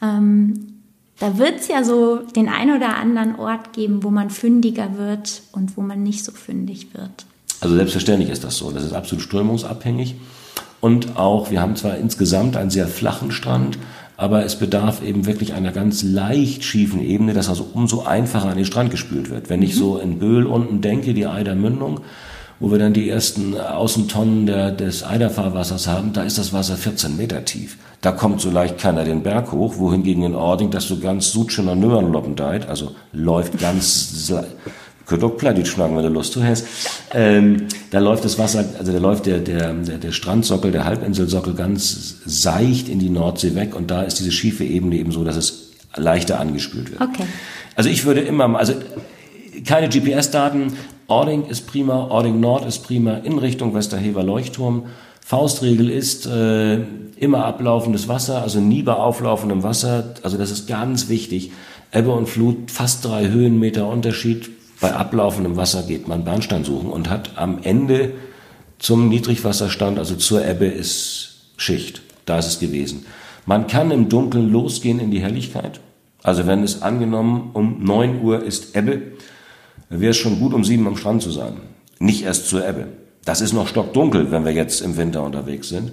Ähm, 0.00 0.74
da 1.18 1.36
wird 1.36 1.62
es 1.62 1.66
ja 1.66 1.82
so 1.82 2.18
den 2.18 2.48
ein 2.48 2.70
oder 2.70 2.94
anderen 2.94 3.40
Ort 3.40 3.72
geben, 3.72 4.04
wo 4.04 4.10
man 4.10 4.30
fündiger 4.30 4.98
wird 4.98 5.42
und 5.50 5.76
wo 5.76 5.80
man 5.80 6.04
nicht 6.04 6.24
so 6.24 6.30
fündig 6.30 6.94
wird. 6.94 7.26
Also 7.60 7.74
selbstverständlich 7.74 8.30
ist 8.30 8.44
das 8.44 8.56
so. 8.56 8.70
Das 8.70 8.84
ist 8.84 8.92
absolut 8.92 9.24
strömungsabhängig. 9.24 10.14
Und 10.80 11.16
auch, 11.16 11.50
wir 11.50 11.60
haben 11.60 11.74
zwar 11.74 11.96
insgesamt 11.96 12.56
einen 12.56 12.70
sehr 12.70 12.86
flachen 12.86 13.32
Strand, 13.32 13.78
aber 14.18 14.44
es 14.44 14.56
bedarf 14.56 15.00
eben 15.00 15.26
wirklich 15.26 15.54
einer 15.54 15.70
ganz 15.70 16.02
leicht 16.02 16.64
schiefen 16.64 17.00
Ebene, 17.00 17.34
dass 17.34 17.48
also 17.48 17.68
umso 17.72 18.02
einfacher 18.02 18.48
an 18.48 18.56
den 18.56 18.66
Strand 18.66 18.90
gespült 18.90 19.30
wird. 19.30 19.48
Wenn 19.48 19.62
ich 19.62 19.74
mhm. 19.76 19.78
so 19.78 19.98
in 19.98 20.18
Böhl 20.18 20.44
unten 20.44 20.80
denke, 20.80 21.14
die 21.14 21.26
Eider 21.26 21.54
Mündung, 21.54 22.00
wo 22.58 22.72
wir 22.72 22.80
dann 22.80 22.92
die 22.92 23.08
ersten 23.08 23.56
Außentonnen 23.56 24.46
der, 24.46 24.72
des 24.72 25.04
Eiderfahrwassers 25.04 25.86
haben, 25.86 26.12
da 26.12 26.24
ist 26.24 26.36
das 26.36 26.52
Wasser 26.52 26.76
14 26.76 27.16
Meter 27.16 27.44
tief. 27.44 27.78
Da 28.00 28.10
kommt 28.10 28.40
so 28.40 28.50
leicht 28.50 28.78
keiner 28.78 29.04
den 29.04 29.22
Berg 29.22 29.52
hoch, 29.52 29.78
wohingegen 29.78 30.24
in 30.24 30.34
Ording 30.34 30.72
das 30.72 30.88
so 30.88 30.98
ganz 30.98 31.30
Sutschener 31.30 31.76
Nörenloppendeit, 31.76 32.68
also 32.68 32.96
läuft 33.12 33.60
ganz 33.60 34.26
könnt 35.08 35.24
auch 35.24 35.36
Plattdeutsch 35.36 35.70
schnacken, 35.70 35.96
wenn 35.96 36.04
du 36.04 36.10
Lust 36.10 36.34
zu 36.34 36.44
hast. 36.44 36.66
Ähm, 37.12 37.66
da 37.90 37.98
läuft 37.98 38.24
das 38.24 38.38
Wasser, 38.38 38.64
also 38.78 38.92
da 38.92 38.98
läuft 38.98 39.26
der, 39.26 39.38
der, 39.38 39.72
der, 39.72 39.98
der 39.98 40.12
Strandsockel, 40.12 40.70
der 40.70 40.84
Halbinselsockel 40.84 41.54
ganz 41.54 42.16
seicht 42.24 42.88
in 42.88 42.98
die 42.98 43.08
Nordsee 43.08 43.54
weg 43.54 43.74
und 43.74 43.90
da 43.90 44.02
ist 44.02 44.18
diese 44.18 44.30
schiefe 44.30 44.64
Ebene 44.64 44.96
eben 44.96 45.10
so, 45.10 45.24
dass 45.24 45.36
es 45.36 45.70
leichter 45.96 46.38
angespült 46.38 46.90
wird. 46.90 47.00
Okay. 47.00 47.24
Also 47.74 47.88
ich 47.88 48.04
würde 48.04 48.20
immer, 48.20 48.56
also 48.58 48.74
keine 49.64 49.88
GPS-Daten, 49.88 50.74
Ording 51.06 51.46
ist 51.46 51.66
prima, 51.66 52.08
Ording 52.10 52.38
Nord 52.38 52.66
ist 52.66 52.80
prima, 52.80 53.14
in 53.14 53.38
Richtung 53.38 53.74
Westerhever 53.74 54.22
Leuchtturm. 54.22 54.86
Faustregel 55.24 55.88
ist 55.88 56.26
äh, 56.26 56.80
immer 57.16 57.46
ablaufendes 57.46 58.08
Wasser, 58.08 58.42
also 58.42 58.60
nie 58.60 58.82
bei 58.82 58.92
auflaufendem 58.92 59.62
Wasser. 59.62 60.14
Also 60.22 60.36
das 60.36 60.50
ist 60.50 60.68
ganz 60.68 61.08
wichtig. 61.08 61.52
Ebbe 61.92 62.12
und 62.12 62.28
Flut, 62.28 62.70
fast 62.70 63.06
drei 63.06 63.28
Höhenmeter 63.28 63.88
Unterschied 63.88 64.50
bei 64.80 64.92
ablaufendem 64.92 65.56
Wasser 65.56 65.82
geht 65.82 66.06
man 66.08 66.24
Bernstein 66.24 66.64
suchen 66.64 66.90
und 66.90 67.10
hat 67.10 67.36
am 67.36 67.58
Ende 67.62 68.12
zum 68.78 69.08
Niedrigwasserstand, 69.08 69.98
also 69.98 70.14
zur 70.14 70.46
Ebbe, 70.46 70.66
ist 70.66 71.50
Schicht. 71.56 72.02
Da 72.26 72.38
ist 72.38 72.46
es 72.46 72.58
gewesen. 72.60 73.06
Man 73.46 73.66
kann 73.66 73.90
im 73.90 74.08
Dunkeln 74.08 74.50
losgehen 74.50 75.00
in 75.00 75.10
die 75.10 75.22
Helligkeit. 75.22 75.80
Also 76.22 76.46
wenn 76.46 76.62
es 76.62 76.82
angenommen 76.82 77.50
um 77.54 77.82
neun 77.82 78.22
Uhr 78.22 78.42
ist 78.42 78.76
Ebbe, 78.76 79.02
wäre 79.88 80.10
es 80.10 80.16
schon 80.16 80.38
gut, 80.38 80.52
um 80.52 80.64
sieben 80.64 80.86
am 80.86 80.96
Strand 80.96 81.22
zu 81.22 81.30
sein. 81.30 81.54
Nicht 81.98 82.24
erst 82.24 82.48
zur 82.48 82.66
Ebbe. 82.66 82.88
Das 83.24 83.40
ist 83.40 83.52
noch 83.52 83.68
stockdunkel, 83.68 84.30
wenn 84.30 84.44
wir 84.44 84.52
jetzt 84.52 84.80
im 84.80 84.96
Winter 84.96 85.22
unterwegs 85.22 85.68
sind. 85.68 85.92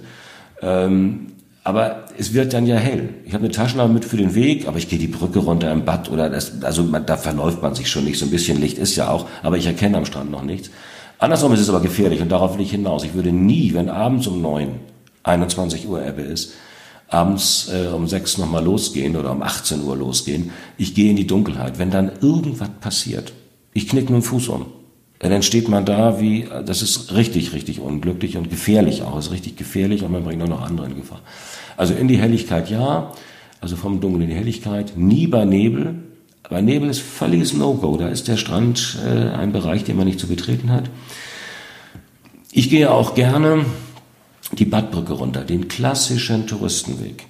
Ähm, 0.62 1.32
aber 1.66 2.04
es 2.16 2.32
wird 2.32 2.52
dann 2.52 2.64
ja 2.64 2.76
hell. 2.76 3.08
Ich 3.24 3.34
habe 3.34 3.42
eine 3.42 3.52
Taschenlampe 3.52 3.92
mit 3.92 4.04
für 4.04 4.16
den 4.16 4.36
Weg, 4.36 4.68
aber 4.68 4.78
ich 4.78 4.88
gehe 4.88 5.00
die 5.00 5.08
Brücke 5.08 5.40
runter 5.40 5.72
im 5.72 5.84
Bad 5.84 6.08
oder 6.08 6.30
das, 6.30 6.62
also 6.62 6.84
man, 6.84 7.04
da 7.06 7.16
verläuft 7.16 7.60
man 7.60 7.74
sich 7.74 7.90
schon 7.90 8.04
nicht. 8.04 8.20
So 8.20 8.24
ein 8.24 8.30
bisschen 8.30 8.60
Licht 8.60 8.78
ist 8.78 8.94
ja 8.94 9.10
auch, 9.10 9.26
aber 9.42 9.56
ich 9.56 9.66
erkenne 9.66 9.98
am 9.98 10.04
Strand 10.04 10.30
noch 10.30 10.44
nichts. 10.44 10.70
Andersrum 11.18 11.52
ist 11.54 11.58
es 11.58 11.68
aber 11.68 11.80
gefährlich 11.80 12.20
und 12.22 12.28
darauf 12.28 12.54
will 12.54 12.64
ich 12.64 12.70
hinaus. 12.70 13.02
Ich 13.02 13.14
würde 13.14 13.32
nie, 13.32 13.74
wenn 13.74 13.88
abends 13.88 14.28
um 14.28 14.40
neun, 14.40 14.76
21 15.24 15.88
Uhr 15.88 16.06
Ebbe 16.06 16.22
ist, 16.22 16.52
abends 17.08 17.68
äh, 17.74 17.88
um 17.88 18.06
sechs 18.06 18.38
nochmal 18.38 18.62
losgehen 18.62 19.16
oder 19.16 19.32
um 19.32 19.42
18 19.42 19.82
Uhr 19.82 19.96
losgehen. 19.96 20.52
Ich 20.78 20.94
gehe 20.94 21.10
in 21.10 21.16
die 21.16 21.26
Dunkelheit. 21.26 21.80
Wenn 21.80 21.90
dann 21.90 22.12
irgendwas 22.20 22.70
passiert, 22.80 23.32
ich 23.72 23.88
knick 23.88 24.04
mit 24.04 24.20
dem 24.20 24.22
Fuß 24.22 24.50
um, 24.50 24.66
dann 25.18 25.42
steht 25.42 25.68
man 25.68 25.84
da 25.84 26.20
wie, 26.20 26.46
das 26.66 26.82
ist 26.82 27.14
richtig, 27.14 27.52
richtig 27.54 27.80
unglücklich 27.80 28.36
und 28.36 28.50
gefährlich 28.50 29.02
auch. 29.02 29.18
Ist 29.18 29.30
richtig 29.30 29.56
gefährlich 29.56 30.02
und 30.02 30.12
man 30.12 30.24
bringt 30.24 30.42
auch 30.42 30.48
noch 30.48 30.62
andere 30.62 30.86
in 30.86 30.96
Gefahr. 30.96 31.20
Also 31.76 31.94
in 31.94 32.08
die 32.08 32.18
Helligkeit 32.18 32.70
ja, 32.70 33.12
also 33.60 33.76
vom 33.76 34.00
Dunkeln 34.00 34.22
in 34.22 34.30
die 34.30 34.36
Helligkeit, 34.36 34.96
nie 34.96 35.26
bei 35.26 35.44
Nebel. 35.44 35.94
Bei 36.48 36.60
Nebel 36.60 36.90
ist 36.90 37.00
völliges 37.00 37.54
No-Go. 37.54 37.96
Da 37.96 38.08
ist 38.08 38.28
der 38.28 38.36
Strand 38.36 38.98
äh, 39.04 39.30
ein 39.30 39.52
Bereich, 39.52 39.84
den 39.84 39.96
man 39.96 40.06
nicht 40.06 40.20
zu 40.20 40.28
betreten 40.28 40.70
hat. 40.70 40.84
Ich 42.52 42.70
gehe 42.70 42.90
auch 42.90 43.14
gerne 43.14 43.64
die 44.52 44.64
Badbrücke 44.64 45.14
runter, 45.14 45.42
den 45.42 45.68
klassischen 45.68 46.46
Touristenweg. 46.46 47.26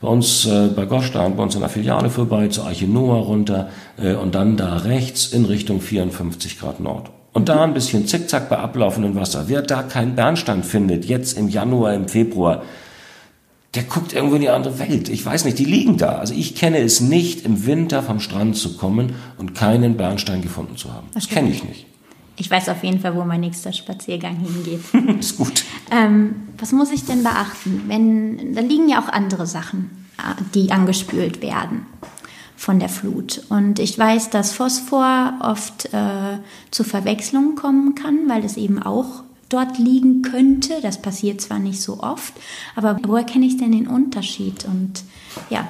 Bei 0.00 0.08
uns 0.08 0.46
äh, 0.46 0.68
bei 0.68 0.84
Goschstein, 0.84 1.36
bei 1.36 1.42
uns 1.42 1.54
in 1.54 1.60
der 1.60 1.70
Filiale 1.70 2.10
vorbei, 2.10 2.48
zur 2.48 2.66
Arche 2.66 2.86
Noah 2.86 3.20
runter 3.20 3.70
äh, 3.96 4.14
und 4.14 4.34
dann 4.34 4.56
da 4.56 4.76
rechts 4.76 5.28
in 5.28 5.44
Richtung 5.46 5.80
54 5.80 6.58
Grad 6.58 6.80
Nord. 6.80 7.10
Und 7.32 7.48
da 7.48 7.62
ein 7.62 7.74
bisschen 7.74 8.06
zickzack 8.06 8.48
bei 8.48 8.58
ablaufendem 8.58 9.14
Wasser. 9.14 9.44
Wer 9.48 9.62
da 9.62 9.82
keinen 9.82 10.14
Bernstein 10.14 10.62
findet, 10.62 11.04
jetzt 11.04 11.36
im 11.36 11.48
Januar, 11.48 11.94
im 11.94 12.08
Februar, 12.08 12.62
der 13.74 13.82
guckt 13.82 14.14
irgendwo 14.14 14.36
in 14.36 14.40
die 14.40 14.48
andere 14.48 14.78
Welt. 14.78 15.08
Ich 15.08 15.24
weiß 15.24 15.44
nicht, 15.44 15.58
die 15.58 15.66
liegen 15.66 15.98
da. 15.98 16.16
Also 16.16 16.34
ich 16.34 16.54
kenne 16.54 16.78
es 16.78 17.00
nicht, 17.00 17.44
im 17.44 17.66
Winter 17.66 18.02
vom 18.02 18.20
Strand 18.20 18.56
zu 18.56 18.76
kommen 18.76 19.14
und 19.36 19.54
keinen 19.54 19.96
Bernstein 19.96 20.40
gefunden 20.40 20.76
zu 20.76 20.92
haben. 20.92 21.08
Das 21.12 21.28
kenne 21.28 21.50
ich 21.50 21.62
nicht. 21.62 21.86
Ich 22.36 22.50
weiß 22.50 22.68
auf 22.68 22.84
jeden 22.84 23.00
Fall, 23.00 23.16
wo 23.16 23.24
mein 23.24 23.40
nächster 23.40 23.72
Spaziergang 23.72 24.36
hingeht. 24.36 24.82
ist 25.20 25.38
gut. 25.38 25.64
Ähm, 25.90 26.48
was 26.58 26.72
muss 26.72 26.90
ich 26.92 27.04
denn 27.04 27.22
beachten? 27.22 27.84
Wenn, 27.86 28.54
da 28.54 28.60
liegen 28.60 28.88
ja 28.88 29.02
auch 29.02 29.08
andere 29.08 29.46
Sachen, 29.46 30.06
äh, 30.18 30.42
die 30.54 30.70
angespült 30.70 31.40
werden 31.40 31.86
von 32.56 32.78
der 32.78 32.88
Flut. 32.88 33.42
Und 33.48 33.78
ich 33.78 33.98
weiß, 33.98 34.30
dass 34.30 34.52
Phosphor 34.52 35.34
oft 35.40 35.86
äh, 35.92 36.38
zu 36.70 36.84
Verwechslungen 36.84 37.54
kommen 37.54 37.94
kann, 37.94 38.28
weil 38.28 38.44
es 38.44 38.56
eben 38.56 38.82
auch 38.82 39.22
dort 39.48 39.78
liegen 39.78 40.22
könnte. 40.22 40.80
Das 40.82 41.00
passiert 41.00 41.40
zwar 41.40 41.58
nicht 41.58 41.80
so 41.80 42.00
oft, 42.00 42.34
aber 42.74 42.98
woher 43.04 43.24
kenne 43.24 43.46
ich 43.46 43.56
denn 43.56 43.72
den 43.72 43.86
Unterschied? 43.86 44.64
Und 44.64 45.04
ja. 45.50 45.68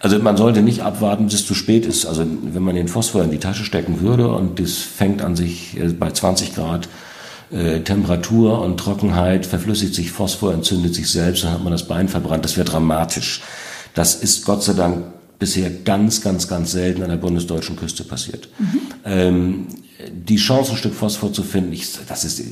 Also 0.00 0.18
man 0.20 0.36
sollte 0.36 0.62
nicht 0.62 0.82
abwarten, 0.82 1.24
bis 1.24 1.34
es 1.34 1.46
zu 1.46 1.54
spät 1.54 1.84
ist. 1.84 2.06
Also 2.06 2.24
wenn 2.24 2.62
man 2.62 2.76
den 2.76 2.88
Phosphor 2.88 3.24
in 3.24 3.30
die 3.30 3.38
Tasche 3.38 3.64
stecken 3.64 4.00
würde 4.00 4.28
und 4.28 4.60
das 4.60 4.76
fängt 4.76 5.22
an 5.22 5.34
sich 5.34 5.78
äh, 5.78 5.88
bei 5.88 6.10
20 6.10 6.54
Grad 6.54 6.88
äh, 7.50 7.80
Temperatur 7.80 8.60
und 8.62 8.78
Trockenheit, 8.78 9.46
verflüssigt 9.46 9.94
sich 9.94 10.12
Phosphor, 10.12 10.52
entzündet 10.52 10.94
sich 10.94 11.10
selbst, 11.10 11.44
dann 11.44 11.52
hat 11.52 11.64
man 11.64 11.72
das 11.72 11.88
Bein 11.88 12.08
verbrannt. 12.08 12.44
Das 12.44 12.56
wäre 12.56 12.68
dramatisch. 12.68 13.42
Das 13.94 14.14
ist 14.14 14.44
Gott 14.44 14.62
sei 14.62 14.74
Dank 14.74 15.04
bisher 15.38 15.70
ganz, 15.70 16.20
ganz, 16.20 16.48
ganz 16.48 16.72
selten 16.72 17.02
an 17.02 17.10
der 17.10 17.16
bundesdeutschen 17.16 17.76
Küste 17.76 18.04
passiert. 18.04 18.48
Mhm. 18.58 18.80
Ähm, 19.04 19.66
die 20.12 20.36
Chance, 20.36 20.72
ein 20.72 20.76
Stück 20.76 20.94
Phosphor 20.94 21.32
zu 21.32 21.42
finden, 21.42 21.72
ich, 21.72 21.88
das 22.06 22.24
ist 22.24 22.42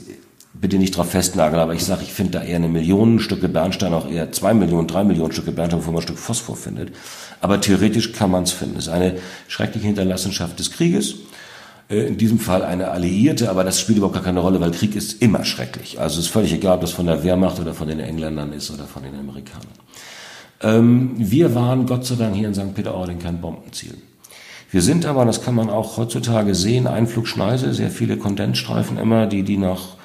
bitte 0.61 0.79
nicht 0.79 0.97
drauf 0.97 1.11
festnageln, 1.11 1.61
aber 1.61 1.75
ich 1.75 1.85
sage, 1.85 2.03
ich 2.03 2.13
finde 2.13 2.39
da 2.39 2.43
eher 2.45 2.57
eine 2.57 2.69
Million 2.69 3.21
Stücke 3.21 3.49
Bernstein, 3.49 3.93
auch 3.95 4.11
eher 4.11 4.33
zwei 4.33 4.55
Millionen, 4.55 4.87
drei 4.87 5.05
Millionen 5.05 5.33
Stücke 5.33 5.53
Bernstein, 5.53 5.81
bevor 5.81 5.93
man 5.93 6.01
ein 6.01 6.07
Stück 6.07 6.19
Phosphor 6.19 6.57
findet. 6.57 6.93
Aber 7.41 7.61
theoretisch 7.61 8.13
kann 8.13 8.31
man 8.31 8.45
es 8.45 8.53
finden. 8.53 8.77
Es 8.77 8.87
ist 8.87 8.93
eine 8.93 9.19
schreckliche 9.49 9.87
Hinterlassenschaft 9.87 10.59
des 10.59 10.71
Krieges. 10.71 11.17
Äh, 11.89 12.07
in 12.07 12.17
diesem 12.17 12.39
Fall 12.39 12.63
eine 12.63 12.91
Alliierte, 12.91 13.51
aber 13.51 13.65
das 13.65 13.81
spielt 13.81 13.99
überhaupt 13.99 14.15
gar 14.15 14.25
keine 14.25 14.41
Rolle, 14.41 14.61
weil 14.61 14.71
Krieg 14.71 14.97
ist 14.97 15.23
immer 15.23 15.45
schrecklich. 15.45 16.01
Also 16.01 16.19
es 16.19 16.27
ist 16.27 16.33
völlig 16.33 16.53
egal, 16.53 16.77
ob 16.77 16.81
das 16.81 16.93
von 16.93 17.07
der 17.07 17.23
Wehrmacht 17.23 17.61
oder 17.61 17.75
von 17.75 17.89
den 17.89 18.01
Engländern 18.01 18.53
ist 18.53 18.71
oder 18.71 18.85
von 18.85 19.03
den 19.03 19.15
Amerikanern. 19.15 19.67
Ähm, 20.63 21.13
wir 21.17 21.55
waren 21.55 21.87
Gott 21.87 22.07
sei 22.07 22.17
Dank 22.17 22.35
hier 22.35 22.49
in 22.49 22.55
St. 22.55 22.75
Peter-Ording 22.75 23.19
kein 23.19 23.41
Bombenziel. 23.41 23.95
Wir 24.71 24.83
sind 24.83 25.07
aber, 25.07 25.25
das 25.25 25.43
kann 25.43 25.55
man 25.55 25.71
auch 25.71 25.97
heutzutage 25.97 26.55
sehen, 26.55 26.87
Einflugschneise, 26.87 27.73
sehr 27.73 27.91
viele 27.91 28.17
Kondensstreifen 28.17 28.99
immer, 28.99 29.27
die, 29.27 29.43
die 29.43 29.59
nach 29.59 29.97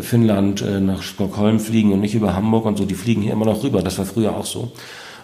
Finnland, 0.00 0.62
äh, 0.62 0.80
nach 0.80 1.02
Stockholm 1.02 1.60
fliegen 1.60 1.92
und 1.92 2.00
nicht 2.00 2.14
über 2.14 2.34
Hamburg 2.34 2.64
und 2.64 2.78
so, 2.78 2.84
die 2.84 2.94
fliegen 2.94 3.22
hier 3.22 3.32
immer 3.32 3.46
noch 3.46 3.62
rüber. 3.62 3.82
Das 3.82 3.98
war 3.98 4.06
früher 4.06 4.34
auch 4.36 4.46
so. 4.46 4.72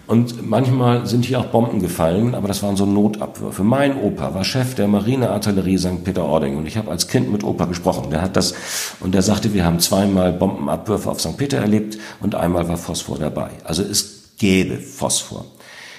Und 0.06 0.44
manchmal 0.44 1.06
sind 1.06 1.24
hier 1.24 1.38
auch 1.38 1.46
Bomben 1.46 1.80
gefallen, 1.80 2.34
aber 2.34 2.48
das 2.48 2.64
waren 2.64 2.74
so 2.74 2.84
Notabwürfe. 2.84 3.62
Mein 3.62 3.96
Opa 3.96 4.34
war 4.34 4.42
Chef 4.42 4.74
der 4.74 4.88
Marineartillerie 4.88 5.78
St. 5.78 6.02
Peter-Ording 6.02 6.56
und 6.56 6.66
ich 6.66 6.76
habe 6.76 6.90
als 6.90 7.06
Kind 7.06 7.30
mit 7.30 7.44
Opa 7.44 7.66
gesprochen. 7.66 8.10
Der 8.10 8.20
hat 8.20 8.36
das 8.36 8.54
und 8.98 9.14
der 9.14 9.22
sagte, 9.22 9.54
wir 9.54 9.64
haben 9.64 9.78
zweimal 9.78 10.32
Bombenabwürfe 10.32 11.08
auf 11.08 11.20
St. 11.20 11.36
Peter 11.36 11.58
erlebt 11.58 11.98
und 12.20 12.34
einmal 12.34 12.68
war 12.68 12.76
Phosphor 12.76 13.18
dabei. 13.18 13.50
Also 13.62 13.84
es 13.84 14.32
gäbe 14.36 14.78
Phosphor. 14.78 15.44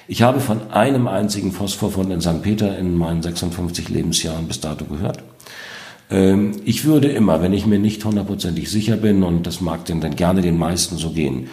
Ich 0.09 0.23
habe 0.23 0.41
von 0.41 0.71
einem 0.71 1.07
einzigen 1.07 1.53
Phosphorfund 1.53 2.11
in 2.11 2.19
St. 2.19 2.41
Peter 2.41 2.77
in 2.77 2.97
meinen 2.97 3.21
56 3.21 3.87
Lebensjahren 3.87 4.45
bis 4.45 4.59
dato 4.59 4.83
gehört. 4.83 5.19
Ähm, 6.11 6.51
ich 6.65 6.85
würde 6.85 7.07
immer, 7.07 7.41
wenn 7.41 7.53
ich 7.53 7.65
mir 7.65 7.79
nicht 7.79 8.03
hundertprozentig 8.05 8.69
sicher 8.69 8.97
bin, 8.97 9.23
und 9.23 9.47
das 9.47 9.61
mag 9.61 9.85
denn 9.85 10.01
dann 10.01 10.15
gerne 10.15 10.41
den 10.41 10.57
meisten 10.57 10.97
so 10.97 11.11
gehen, 11.11 11.47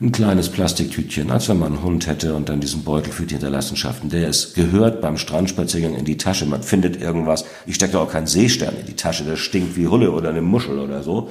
ein 0.00 0.12
kleines 0.12 0.48
Plastiktütchen, 0.48 1.30
als 1.30 1.48
wenn 1.50 1.58
man 1.58 1.74
einen 1.74 1.82
Hund 1.82 2.06
hätte 2.06 2.34
und 2.34 2.48
dann 2.48 2.60
diesen 2.60 2.84
Beutel 2.84 3.12
für 3.12 3.26
die 3.26 3.34
Hinterlassenschaften. 3.34 4.08
Der 4.08 4.28
ist 4.28 4.54
gehört 4.54 5.02
beim 5.02 5.18
Strandspaziergang 5.18 5.94
in 5.94 6.06
die 6.06 6.16
Tasche. 6.16 6.46
Man 6.46 6.62
findet 6.62 7.00
irgendwas. 7.00 7.44
Ich 7.66 7.74
stecke 7.74 7.98
auch 7.98 8.10
keinen 8.10 8.26
Seestern 8.26 8.74
in 8.78 8.86
die 8.86 8.96
Tasche. 8.96 9.24
Der 9.24 9.36
stinkt 9.36 9.76
wie 9.76 9.88
Hulle 9.88 10.10
oder 10.10 10.30
eine 10.30 10.40
Muschel 10.40 10.78
oder 10.78 11.02
so. 11.02 11.28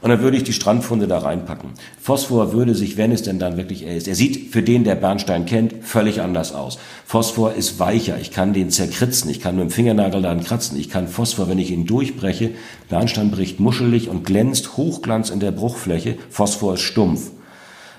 Und 0.00 0.10
dann 0.10 0.20
würde 0.20 0.36
ich 0.36 0.44
die 0.44 0.52
Strandfunde 0.52 1.06
da 1.06 1.18
reinpacken. 1.18 1.70
Phosphor 2.00 2.52
würde 2.52 2.74
sich, 2.74 2.96
wenn 2.96 3.12
es 3.12 3.22
denn 3.22 3.38
dann 3.38 3.56
wirklich 3.56 3.84
er 3.84 3.96
ist, 3.96 4.08
er 4.08 4.14
sieht 4.14 4.52
für 4.52 4.62
den, 4.62 4.84
der 4.84 4.94
Bernstein 4.94 5.46
kennt, 5.46 5.74
völlig 5.82 6.20
anders 6.20 6.54
aus. 6.54 6.78
Phosphor 7.04 7.54
ist 7.54 7.78
weicher. 7.78 8.18
Ich 8.20 8.30
kann 8.30 8.52
den 8.52 8.70
zerkritzen. 8.70 9.30
Ich 9.30 9.40
kann 9.40 9.56
mit 9.56 9.64
dem 9.64 9.70
Fingernagel 9.70 10.22
daran 10.22 10.44
kratzen. 10.44 10.78
Ich 10.78 10.90
kann 10.90 11.08
Phosphor, 11.08 11.48
wenn 11.48 11.58
ich 11.58 11.70
ihn 11.70 11.86
durchbreche, 11.86 12.50
Bernstein 12.88 13.30
bricht 13.30 13.60
muschelig 13.60 14.08
und 14.08 14.24
glänzt 14.24 14.76
Hochglanz 14.76 15.30
in 15.30 15.40
der 15.40 15.52
Bruchfläche. 15.52 16.16
Phosphor 16.30 16.74
ist 16.74 16.82
stumpf. 16.82 17.30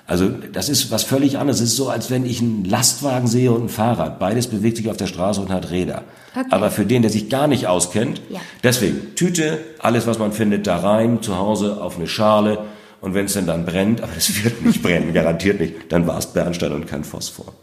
Also 0.08 0.30
das 0.30 0.70
ist 0.70 0.90
was 0.90 1.04
völlig 1.04 1.38
anderes. 1.38 1.60
Es 1.60 1.72
ist 1.72 1.76
so, 1.76 1.90
als 1.90 2.10
wenn 2.10 2.26
ich 2.26 2.42
einen 2.42 2.64
Lastwagen 2.64 3.28
sehe 3.28 3.52
und 3.52 3.66
ein 3.66 3.70
Fahrrad. 3.70 4.20
Beides 4.20 4.48
bewegt 4.48 4.78
sich 4.78 4.90
auf 4.90 4.96
der 4.96 5.08
Straße 5.08 5.42
und 5.42 5.50
hat 5.50 5.70
Räder. 5.70 6.04
Okay. 6.34 6.48
Aber 6.50 6.72
für 6.72 6.86
den, 6.86 7.02
der 7.02 7.12
sich 7.12 7.30
gar 7.30 7.48
nicht 7.48 7.68
auskennt, 7.68 8.22
ja. 8.30 8.40
deswegen 8.64 9.16
Tüte, 9.16 9.60
alles, 9.80 10.08
was 10.08 10.18
man 10.18 10.32
findet, 10.32 10.66
da 10.66 10.78
rein, 10.78 11.22
zu 11.22 11.38
Hause 11.38 11.82
auf 11.82 11.98
eine 11.98 12.08
Schale. 12.08 12.60
Und 13.02 13.16
wenn 13.16 13.26
es 13.26 13.34
denn 13.34 13.46
dann 13.48 13.66
brennt, 13.66 14.02
aber 14.04 14.14
es 14.16 14.44
wird 14.44 14.66
nicht 14.66 14.82
brennen, 14.82 15.14
garantiert 15.14 15.60
nicht, 15.60 15.92
dann 15.92 16.08
war 16.08 16.18
es 16.18 16.28
Bernstein 16.28 16.72
und 16.72 16.88
kein 16.88 17.04
Phosphor. 17.04 17.54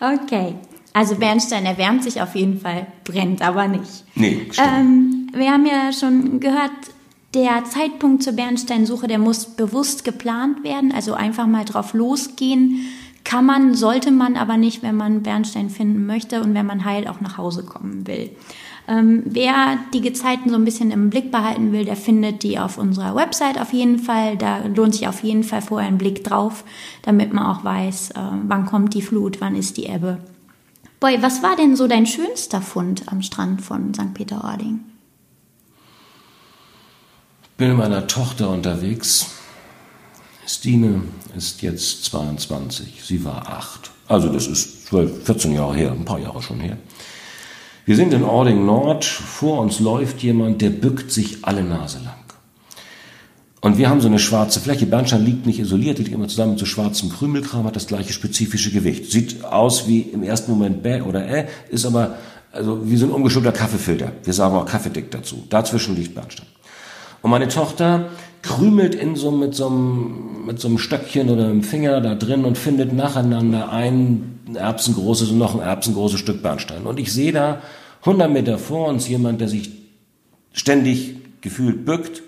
Okay. 0.00 0.56
Also 0.92 1.14
Bernstein 1.14 1.66
erwärmt 1.66 2.02
sich 2.02 2.20
auf 2.20 2.34
jeden 2.34 2.58
Fall, 2.58 2.88
brennt 3.04 3.42
aber 3.42 3.68
nicht. 3.68 4.04
Nee, 4.16 4.48
stimmt. 4.50 4.68
Ähm, 4.68 5.30
wir 5.32 5.50
haben 5.50 5.64
ja 5.64 5.92
schon 5.92 6.40
gehört, 6.40 6.72
der 7.34 7.64
Zeitpunkt 7.64 8.22
zur 8.22 8.32
Bernsteinsuche, 8.32 9.06
der 9.06 9.18
muss 9.18 9.46
bewusst 9.46 10.04
geplant 10.04 10.64
werden, 10.64 10.92
also 10.92 11.14
einfach 11.14 11.46
mal 11.46 11.64
drauf 11.64 11.94
losgehen. 11.94 12.86
Kann 13.22 13.46
man, 13.46 13.74
sollte 13.74 14.10
man 14.10 14.36
aber 14.36 14.56
nicht, 14.56 14.82
wenn 14.82 14.96
man 14.96 15.22
Bernstein 15.22 15.70
finden 15.70 16.06
möchte 16.06 16.42
und 16.42 16.54
wenn 16.54 16.66
man 16.66 16.84
heil 16.84 17.06
auch 17.06 17.20
nach 17.20 17.38
Hause 17.38 17.64
kommen 17.64 18.06
will. 18.06 18.30
Ähm, 18.88 19.22
wer 19.24 19.78
die 19.94 20.00
Gezeiten 20.00 20.50
so 20.50 20.56
ein 20.56 20.64
bisschen 20.64 20.90
im 20.90 21.10
Blick 21.10 21.30
behalten 21.30 21.70
will, 21.70 21.84
der 21.84 21.96
findet 21.96 22.42
die 22.42 22.58
auf 22.58 22.78
unserer 22.78 23.14
Website 23.14 23.60
auf 23.60 23.72
jeden 23.72 24.00
Fall. 24.00 24.36
Da 24.36 24.64
lohnt 24.66 24.94
sich 24.94 25.06
auf 25.06 25.22
jeden 25.22 25.44
Fall 25.44 25.62
vorher 25.62 25.86
ein 25.86 25.98
Blick 25.98 26.24
drauf, 26.24 26.64
damit 27.02 27.32
man 27.32 27.46
auch 27.46 27.62
weiß, 27.62 28.12
äh, 28.12 28.20
wann 28.48 28.66
kommt 28.66 28.94
die 28.94 29.02
Flut, 29.02 29.40
wann 29.40 29.54
ist 29.54 29.76
die 29.76 29.86
Ebbe. 29.86 30.18
Boy, 30.98 31.18
was 31.22 31.42
war 31.42 31.54
denn 31.54 31.76
so 31.76 31.86
dein 31.86 32.06
schönster 32.06 32.60
Fund 32.60 33.04
am 33.06 33.22
Strand 33.22 33.62
von 33.62 33.94
St. 33.94 34.12
Peter-Ording? 34.12 34.80
Bin 37.60 37.68
mit 37.68 37.78
meiner 37.78 38.06
Tochter 38.06 38.48
unterwegs. 38.48 39.26
Stine 40.46 41.02
ist 41.36 41.60
jetzt 41.60 42.04
22, 42.06 43.02
sie 43.04 43.22
war 43.22 43.48
8. 43.48 43.90
Also 44.08 44.32
das 44.32 44.46
ist 44.46 44.86
12, 44.86 45.24
14 45.26 45.52
Jahre 45.52 45.76
her, 45.76 45.92
ein 45.92 46.06
paar 46.06 46.18
Jahre 46.18 46.40
schon 46.40 46.58
her. 46.58 46.78
Wir 47.84 47.96
sind 47.96 48.14
in 48.14 48.24
Ording 48.24 48.64
Nord, 48.64 49.04
vor 49.04 49.60
uns 49.60 49.78
läuft 49.78 50.22
jemand, 50.22 50.62
der 50.62 50.70
bückt 50.70 51.12
sich 51.12 51.44
alle 51.44 51.62
Nase 51.62 51.98
lang. 51.98 52.14
Und 53.60 53.76
wir 53.76 53.90
haben 53.90 54.00
so 54.00 54.08
eine 54.08 54.18
schwarze 54.18 54.58
Fläche. 54.58 54.86
Bernstein 54.86 55.26
liegt 55.26 55.44
nicht 55.44 55.60
isoliert, 55.60 55.98
liegt 55.98 56.12
immer 56.12 56.28
zusammen 56.28 56.56
so 56.56 56.64
schwarzem 56.64 57.10
Krümelkram, 57.10 57.66
hat 57.66 57.76
das 57.76 57.86
gleiche 57.86 58.14
spezifische 58.14 58.70
Gewicht. 58.70 59.12
Sieht 59.12 59.44
aus 59.44 59.86
wie 59.86 60.00
im 60.00 60.22
ersten 60.22 60.50
Moment 60.50 60.82
Bäh 60.82 61.02
oder 61.02 61.28
Ä, 61.28 61.46
ist 61.68 61.84
aber 61.84 62.16
also 62.52 62.90
wie 62.90 62.96
so 62.96 63.04
ein 63.04 63.12
umgeschubter 63.12 63.52
Kaffeefilter. 63.52 64.12
Wir 64.24 64.32
sagen 64.32 64.54
auch 64.54 64.64
Kaffeedick 64.64 65.10
dazu. 65.10 65.44
Dazwischen 65.50 65.94
liegt 65.94 66.14
Bernstein. 66.14 66.46
Und 67.22 67.30
meine 67.30 67.48
Tochter 67.48 68.06
krümelt 68.42 68.94
in 68.94 69.16
so 69.16 69.30
mit 69.30 69.54
so 69.54 69.66
einem, 69.66 70.46
mit 70.46 70.60
so 70.60 70.68
einem 70.68 70.78
Stöckchen 70.78 71.28
oder 71.28 71.44
einem 71.44 71.62
Finger 71.62 72.00
da 72.00 72.14
drin 72.14 72.44
und 72.44 72.56
findet 72.56 72.92
nacheinander 72.92 73.70
ein 73.70 74.40
erbsengroßes 74.54 75.30
und 75.30 75.38
noch 75.38 75.54
ein 75.54 75.60
erbsengroßes 75.60 76.18
Stück 76.18 76.42
Bernstein. 76.42 76.84
Und 76.84 76.98
ich 76.98 77.12
sehe 77.12 77.32
da 77.32 77.60
100 78.00 78.30
Meter 78.30 78.58
vor 78.58 78.88
uns 78.88 79.08
jemand, 79.08 79.40
der 79.40 79.48
sich 79.48 79.70
ständig 80.52 81.16
gefühlt 81.42 81.84
bückt 81.84 82.22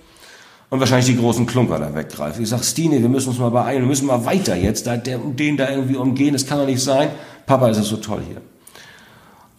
und 0.70 0.80
wahrscheinlich 0.80 1.06
die 1.06 1.16
großen 1.16 1.46
Klunker 1.46 1.78
da 1.78 1.94
weggreift. 1.94 2.38
Ich 2.40 2.48
sag, 2.48 2.62
Stine, 2.64 3.00
wir 3.00 3.08
müssen 3.08 3.30
uns 3.30 3.38
mal 3.38 3.50
beeilen, 3.50 3.82
wir 3.82 3.88
müssen 3.88 4.06
mal 4.06 4.24
weiter 4.24 4.54
jetzt, 4.56 4.86
da, 4.86 4.96
der, 4.96 5.18
den 5.18 5.56
da 5.56 5.70
irgendwie 5.70 5.96
umgehen, 5.96 6.32
das 6.32 6.46
kann 6.46 6.58
doch 6.58 6.66
nicht 6.66 6.82
sein. 6.82 7.08
Papa, 7.46 7.68
ist 7.68 7.78
es 7.78 7.88
so 7.88 7.96
toll 7.96 8.22
hier. 8.26 8.40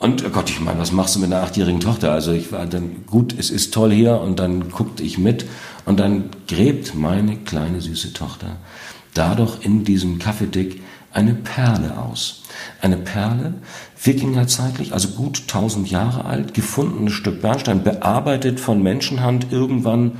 Und 0.03 0.25
oh 0.25 0.29
Gott, 0.31 0.49
ich 0.49 0.59
meine, 0.59 0.81
was 0.81 0.91
machst 0.91 1.15
du 1.15 1.21
mit 1.21 1.31
einer 1.31 1.43
achtjährigen 1.43 1.79
Tochter? 1.79 2.11
Also 2.11 2.33
ich 2.33 2.51
war 2.51 2.65
dann, 2.65 3.05
gut, 3.05 3.33
es 3.39 3.49
ist 3.49 3.73
toll 3.73 3.93
hier 3.93 4.19
und 4.19 4.37
dann 4.37 4.69
guckte 4.69 5.01
ich 5.01 5.17
mit 5.17 5.45
und 5.85 5.97
dann 5.97 6.25
gräbt 6.45 6.93
meine 6.93 7.37
kleine 7.37 7.79
süße 7.79 8.11
Tochter 8.11 8.57
dadurch 9.13 9.63
in 9.63 9.85
diesem 9.85 10.19
Kaffeedick 10.19 10.81
eine 11.13 11.33
Perle 11.35 11.97
aus. 11.97 12.43
Eine 12.81 12.97
Perle, 12.97 13.53
Wikingerzeitlich, 14.03 14.91
also 14.91 15.07
gut 15.07 15.47
tausend 15.47 15.89
Jahre 15.89 16.25
alt, 16.25 16.53
gefundenes 16.53 17.13
Stück 17.13 17.41
Bernstein, 17.41 17.81
bearbeitet 17.81 18.59
von 18.59 18.83
Menschenhand, 18.83 19.53
irgendwann 19.53 20.17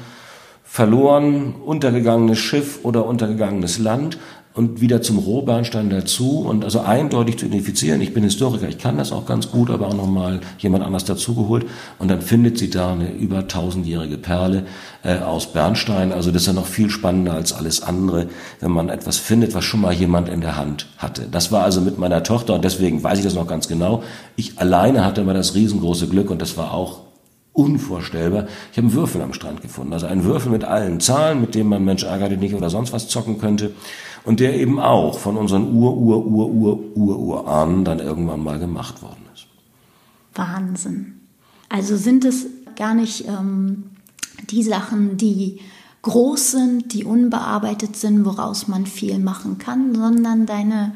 verloren, 0.64 1.56
untergegangenes 1.56 2.40
Schiff 2.40 2.80
oder 2.84 3.06
untergegangenes 3.06 3.80
Land, 3.80 4.18
und 4.54 4.82
wieder 4.82 5.02
zum 5.02 5.18
Rohbernstein 5.18 5.90
dazu 5.90 6.42
und 6.42 6.64
also 6.64 6.82
eindeutig 6.82 7.38
zu 7.38 7.48
identifizieren. 7.48 8.02
Ich 8.02 8.14
bin 8.14 8.24
Historiker, 8.24 8.68
ich 8.68 8.78
kann 8.78 8.98
das 8.98 9.12
auch 9.12 9.26
ganz 9.26 9.50
gut, 9.50 9.70
aber 9.72 9.88
auch 9.88 9.96
nochmal 9.96 10.42
jemand 10.60 10.84
anders 10.84 11.06
dazugeholt 11.06 11.66
und 11.98 12.10
dann 12.10 12.22
findet 12.22 12.60
sie 12.60 12.70
da 12.70 12.94
eine 12.94 13.12
über 13.12 13.48
tausendjährige 13.48 14.18
Perle 14.18 14.66
äh, 15.04 15.18
aus 15.18 15.48
Bernstein. 15.48 16.12
Also 16.12 16.32
das 16.32 16.44
ist 16.44 16.48
ja 16.48 16.54
noch 16.54 16.68
viel 16.68 16.92
spannender 16.92 17.34
als 17.34 17.52
alles 17.54 17.82
andere, 17.82 18.28
wenn 18.60 18.72
man 18.72 18.90
etwas 18.90 19.18
findet, 19.18 19.56
was 19.56 19.66
schon 19.66 19.82
mal 19.82 19.94
jemand 19.94 20.30
in 20.30 20.42
der 20.42 20.56
Hand 20.56 20.88
hatte. 20.98 21.28
Das 21.32 21.52
war 21.52 21.64
also 21.64 21.82
mit 21.82 21.98
meiner 21.98 22.22
Tochter 22.22 22.54
und 22.54 22.64
deswegen 22.64 23.02
weiß 23.02 23.18
ich 23.18 23.26
das 23.26 23.34
noch 23.34 23.48
ganz 23.48 23.68
genau. 23.68 24.04
Ich 24.36 24.60
alleine 24.60 25.04
hatte 25.04 25.22
immer 25.22 25.34
das 25.34 25.56
riesengroße 25.56 26.08
Glück 26.08 26.30
und 26.30 26.42
das 26.42 26.58
war 26.58 26.74
auch 26.74 27.02
unvorstellbar. 27.54 28.48
Ich 28.72 28.78
habe 28.78 28.88
einen 28.88 28.94
Würfel 28.94 29.22
am 29.22 29.34
Strand 29.34 29.62
gefunden. 29.62 29.94
Also 29.94 30.08
einen 30.08 30.24
Würfel 30.24 30.52
mit 30.52 30.64
allen 30.64 31.00
Zahlen, 31.00 31.40
mit 31.40 31.56
dem 31.56 31.68
man 31.70 31.86
Mensch 31.86 32.04
ärgert 32.04 32.40
nicht 32.40 32.56
oder 32.56 32.70
sonst 32.70 32.94
was 32.94 33.08
zocken 33.08 33.40
könnte. 33.40 33.72
Und 34.26 34.40
der 34.40 34.60
eben 34.60 34.80
auch 34.80 35.20
von 35.20 35.38
unseren 35.38 35.76
Ur, 35.76 35.98
Ur, 35.98 36.26
Ur, 36.26 36.50
Ur, 36.50 36.80
Ur, 36.96 37.20
Urahnen 37.20 37.84
dann 37.84 38.00
irgendwann 38.00 38.42
mal 38.42 38.58
gemacht 38.58 39.02
worden 39.02 39.26
ist. 39.34 39.48
Wahnsinn. 40.34 41.20
Also 41.70 41.98
sind 41.98 42.24
es 42.24 42.46
gar 42.76 42.94
nicht 42.94 43.28
ähm, 43.28 43.84
die 44.50 44.64
Sachen, 44.64 45.18
die 45.18 45.60
groß 46.04 46.52
sind, 46.52 46.94
die 46.94 47.04
unbearbeitet 47.04 47.96
sind, 47.96 48.26
woraus 48.26 48.68
man 48.68 48.86
viel 48.86 49.20
machen 49.20 49.58
kann, 49.58 49.96
sondern 49.96 50.46
deine 50.46 50.94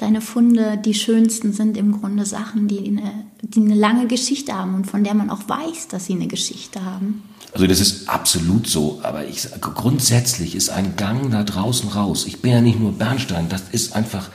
deine 0.00 0.20
Funde, 0.20 0.78
die 0.78 0.94
schönsten 0.94 1.52
sind 1.52 1.76
im 1.76 2.00
Grunde 2.00 2.24
Sachen, 2.24 2.68
die 2.68 2.78
eine, 2.86 3.24
die 3.42 3.60
eine 3.60 3.74
lange 3.74 4.06
Geschichte 4.06 4.54
haben 4.54 4.74
und 4.74 4.86
von 4.86 5.04
der 5.04 5.14
man 5.14 5.30
auch 5.30 5.46
weiß, 5.46 5.88
dass 5.88 6.06
sie 6.06 6.14
eine 6.14 6.26
Geschichte 6.26 6.84
haben. 6.84 7.22
Also 7.52 7.66
das 7.66 7.80
ist 7.80 8.08
absolut 8.08 8.68
so, 8.68 9.00
aber 9.02 9.26
ich 9.26 9.48
grundsätzlich 9.60 10.54
ist 10.54 10.70
ein 10.70 10.94
Gang 10.96 11.30
da 11.32 11.42
draußen 11.42 11.88
raus. 11.88 12.26
Ich 12.26 12.42
bin 12.42 12.52
ja 12.52 12.60
nicht 12.60 12.78
nur 12.78 12.92
Bernstein, 12.92 13.48
das 13.48 13.62
ist 13.72 13.96
einfach, 13.96 14.28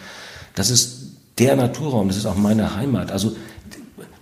das 0.53 0.69
ist 0.69 1.03
der 1.37 1.55
Naturraum, 1.55 2.09
das 2.09 2.17
ist 2.17 2.25
auch 2.25 2.35
meine 2.35 2.75
Heimat. 2.75 3.11
Also 3.11 3.35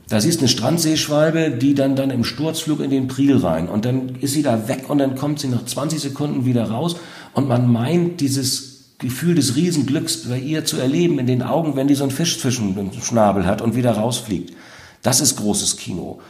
da 0.09 0.21
siehst 0.21 0.39
du 0.39 0.41
eine 0.41 0.49
Strandseeschwalbe, 0.49 1.51
die 1.51 1.73
dann 1.73 1.95
dann 1.95 2.11
im 2.11 2.23
Sturzflug 2.23 2.81
in 2.81 2.91
den 2.91 3.07
Priel 3.07 3.37
rein 3.37 3.67
und 3.67 3.85
dann 3.85 4.15
ist 4.21 4.33
sie 4.33 4.43
da 4.43 4.67
weg 4.67 4.89
und 4.89 4.99
dann 4.99 5.15
kommt 5.15 5.39
sie 5.39 5.47
nach 5.47 5.65
20 5.65 5.99
Sekunden 5.99 6.45
wieder 6.45 6.65
raus 6.65 6.97
und 7.33 7.47
man 7.47 7.71
meint 7.71 8.21
dieses 8.21 8.73
Gefühl 8.99 9.35
des 9.35 9.55
Riesenglücks 9.55 10.29
bei 10.29 10.37
ihr 10.37 10.65
zu 10.65 10.77
erleben 10.77 11.17
in 11.17 11.25
den 11.25 11.41
Augen, 11.41 11.75
wenn 11.75 11.87
die 11.87 11.95
so 11.95 12.03
einen 12.03 12.11
Fisch 12.11 12.39
zwischen 12.39 12.75
dem 12.75 12.91
Schnabel 13.01 13.45
hat 13.45 13.61
und 13.61 13.75
wieder 13.75 13.91
rausfliegt. 13.91 14.53
Das 15.01 15.19
ist 15.19 15.35
großes 15.37 15.77
Kino. 15.77 16.21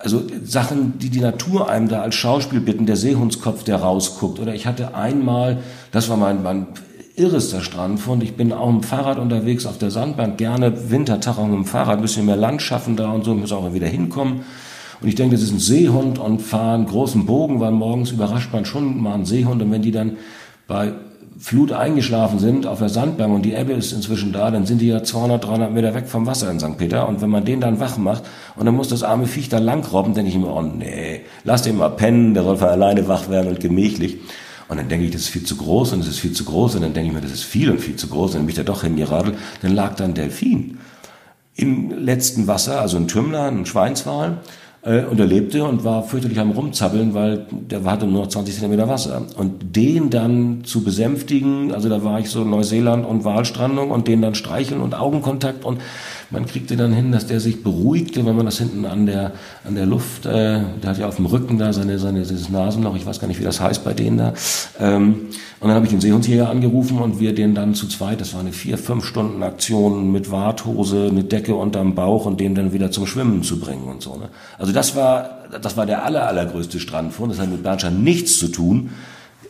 Also 0.00 0.22
Sachen, 0.44 0.98
die 0.98 1.10
die 1.10 1.20
Natur 1.20 1.68
einem 1.68 1.88
da 1.88 2.02
als 2.02 2.14
Schauspiel 2.14 2.60
bitten, 2.60 2.86
der 2.86 2.96
Seehundskopf, 2.96 3.64
der 3.64 3.76
rausguckt. 3.76 4.38
Oder 4.38 4.54
ich 4.54 4.66
hatte 4.66 4.94
einmal, 4.94 5.58
das 5.90 6.08
war 6.08 6.16
mein, 6.16 6.42
mein 6.42 6.66
irrester 7.16 7.60
Strandfund. 7.60 8.22
Ich 8.22 8.36
bin 8.36 8.52
auch 8.52 8.68
dem 8.68 8.82
Fahrrad 8.82 9.18
unterwegs 9.18 9.66
auf 9.66 9.78
der 9.78 9.90
Sandbank, 9.90 10.38
gerne 10.38 10.70
mit 10.70 10.90
dem 10.90 11.64
Fahrrad, 11.64 11.98
ein 11.98 12.02
bisschen 12.02 12.26
mehr 12.26 12.36
Land 12.36 12.62
schaffen 12.62 12.96
da 12.96 13.10
und 13.10 13.24
so, 13.24 13.34
muss 13.34 13.52
auch 13.52 13.72
wieder 13.74 13.88
hinkommen. 13.88 14.42
Und 15.00 15.08
ich 15.08 15.14
denke, 15.14 15.34
das 15.34 15.42
ist 15.44 15.52
ein 15.52 15.60
Seehund 15.60 16.18
und 16.18 16.40
fahre 16.42 16.74
einen 16.74 16.86
großen 16.86 17.26
Bogen, 17.26 17.60
weil 17.60 17.70
morgens 17.70 18.10
überrascht 18.10 18.52
man 18.52 18.64
schon 18.64 19.00
mal 19.00 19.14
einen 19.14 19.26
Seehund. 19.26 19.62
Und 19.62 19.70
wenn 19.70 19.82
die 19.82 19.92
dann 19.92 20.16
bei 20.66 20.92
Flut 21.40 21.70
eingeschlafen 21.70 22.40
sind 22.40 22.66
auf 22.66 22.80
der 22.80 22.88
Sandbank 22.88 23.32
und 23.32 23.42
die 23.42 23.54
Ebbe 23.54 23.72
ist 23.72 23.92
inzwischen 23.92 24.32
da, 24.32 24.50
dann 24.50 24.66
sind 24.66 24.80
die 24.80 24.88
ja 24.88 25.04
200, 25.04 25.44
300 25.44 25.72
Meter 25.72 25.94
weg 25.94 26.08
vom 26.08 26.26
Wasser 26.26 26.50
in 26.50 26.58
St. 26.58 26.76
Peter. 26.76 27.08
Und 27.08 27.20
wenn 27.20 27.30
man 27.30 27.44
den 27.44 27.60
dann 27.60 27.78
wach 27.78 27.96
macht 27.96 28.24
und 28.56 28.66
dann 28.66 28.74
muss 28.74 28.88
das 28.88 29.04
arme 29.04 29.26
Viech 29.26 29.48
da 29.48 29.58
lang 29.58 29.86
robben, 29.86 30.14
denke 30.14 30.30
ich 30.30 30.36
mir, 30.36 30.52
oh 30.52 30.62
nee, 30.62 31.20
lass 31.44 31.62
den 31.62 31.76
mal 31.76 31.90
pennen, 31.90 32.34
der 32.34 32.42
soll 32.42 32.56
von 32.56 32.68
alleine 32.68 33.06
wach 33.06 33.28
werden 33.28 33.50
und 33.50 33.60
gemächlich. 33.60 34.18
Und 34.66 34.78
dann 34.78 34.88
denke 34.88 35.06
ich, 35.06 35.12
das 35.12 35.22
ist 35.22 35.28
viel 35.28 35.44
zu 35.44 35.56
groß 35.56 35.92
und 35.92 36.00
es 36.00 36.08
ist 36.08 36.18
viel 36.18 36.32
zu 36.32 36.44
groß. 36.44 36.74
Und 36.74 36.82
dann 36.82 36.92
denke 36.92 37.08
ich 37.08 37.14
mir, 37.14 37.20
das 37.20 37.32
ist 37.32 37.44
viel 37.44 37.70
und 37.70 37.80
viel 37.80 37.96
zu 37.96 38.08
groß. 38.08 38.32
Und 38.32 38.38
dann 38.38 38.46
bin 38.46 38.50
ich 38.50 38.56
da 38.56 38.64
doch 38.64 38.82
hingeradelt. 38.82 39.36
Dann 39.62 39.74
lag 39.74 39.94
da 39.94 40.04
ein 40.04 40.14
Delfin 40.14 40.78
im 41.54 42.04
letzten 42.04 42.48
Wasser, 42.48 42.80
also 42.80 42.96
ein 42.96 43.06
Tümmler, 43.06 43.44
ein 43.44 43.64
Schweinswal 43.64 44.38
äh, 44.88 45.04
und 45.04 45.20
er 45.20 45.26
lebte 45.26 45.64
und 45.64 45.84
war 45.84 46.02
fürchterlich 46.02 46.38
am 46.40 46.50
Rumzappeln, 46.50 47.12
weil 47.12 47.46
der 47.50 47.84
hatte 47.84 48.06
nur 48.06 48.22
noch 48.22 48.28
20 48.28 48.54
Zentimeter 48.54 48.88
Wasser. 48.88 49.26
Und 49.36 49.76
den 49.76 50.08
dann 50.08 50.64
zu 50.64 50.82
besänftigen, 50.82 51.72
also 51.72 51.88
da 51.88 52.02
war 52.02 52.18
ich 52.18 52.30
so 52.30 52.42
Neuseeland 52.44 53.06
und 53.06 53.24
Walstrandung 53.24 53.90
und 53.90 54.08
den 54.08 54.22
dann 54.22 54.34
streicheln 54.34 54.80
und 54.80 54.94
Augenkontakt 54.94 55.64
und 55.64 55.80
man 56.30 56.46
kriegte 56.46 56.76
dann 56.76 56.92
hin, 56.92 57.10
dass 57.10 57.26
der 57.26 57.40
sich 57.40 57.62
beruhigte, 57.62 58.26
wenn 58.26 58.36
man 58.36 58.44
das 58.44 58.58
hinten 58.58 58.84
an 58.84 59.06
der, 59.06 59.32
an 59.64 59.74
der 59.74 59.86
Luft, 59.86 60.26
äh, 60.26 60.60
der 60.82 60.90
hat 60.90 60.98
ja 60.98 61.08
auf 61.08 61.16
dem 61.16 61.26
Rücken 61.26 61.58
da 61.58 61.72
seine, 61.72 61.98
seine, 61.98 62.20
dieses 62.20 62.50
Nasenloch, 62.50 62.96
ich 62.96 63.06
weiß 63.06 63.18
gar 63.18 63.28
nicht, 63.28 63.40
wie 63.40 63.44
das 63.44 63.60
heißt 63.60 63.82
bei 63.82 63.94
denen 63.94 64.18
da. 64.18 64.34
Ähm, 64.78 65.28
und 65.60 65.68
dann 65.68 65.74
habe 65.74 65.86
ich 65.86 65.90
den 65.90 66.00
Seehundsjäger 66.00 66.50
angerufen 66.50 66.98
und 66.98 67.18
wir 67.18 67.34
den 67.34 67.54
dann 67.54 67.74
zu 67.74 67.88
zweit, 67.88 68.20
das 68.20 68.34
war 68.34 68.40
eine 68.40 68.52
vier, 68.52 68.76
fünf 68.76 69.06
Stunden 69.06 69.42
Aktion 69.42 70.12
mit 70.12 70.30
Warthose, 70.30 71.08
eine 71.10 71.24
Decke 71.24 71.54
unterm 71.54 71.94
Bauch 71.94 72.26
und 72.26 72.40
den 72.40 72.54
dann 72.54 72.72
wieder 72.72 72.90
zum 72.90 73.06
Schwimmen 73.06 73.42
zu 73.42 73.58
bringen 73.58 73.84
und 73.84 74.02
so. 74.02 74.16
Ne? 74.16 74.28
Also 74.58 74.72
das 74.72 74.94
war, 74.94 75.46
das 75.62 75.76
war 75.78 75.86
der 75.86 76.04
aller, 76.04 76.26
allergrößte 76.28 76.78
Strandfund, 76.78 77.32
das 77.32 77.40
hat 77.40 77.50
mit 77.50 77.62
Bernstein 77.62 78.02
nichts 78.02 78.38
zu 78.38 78.48
tun 78.48 78.90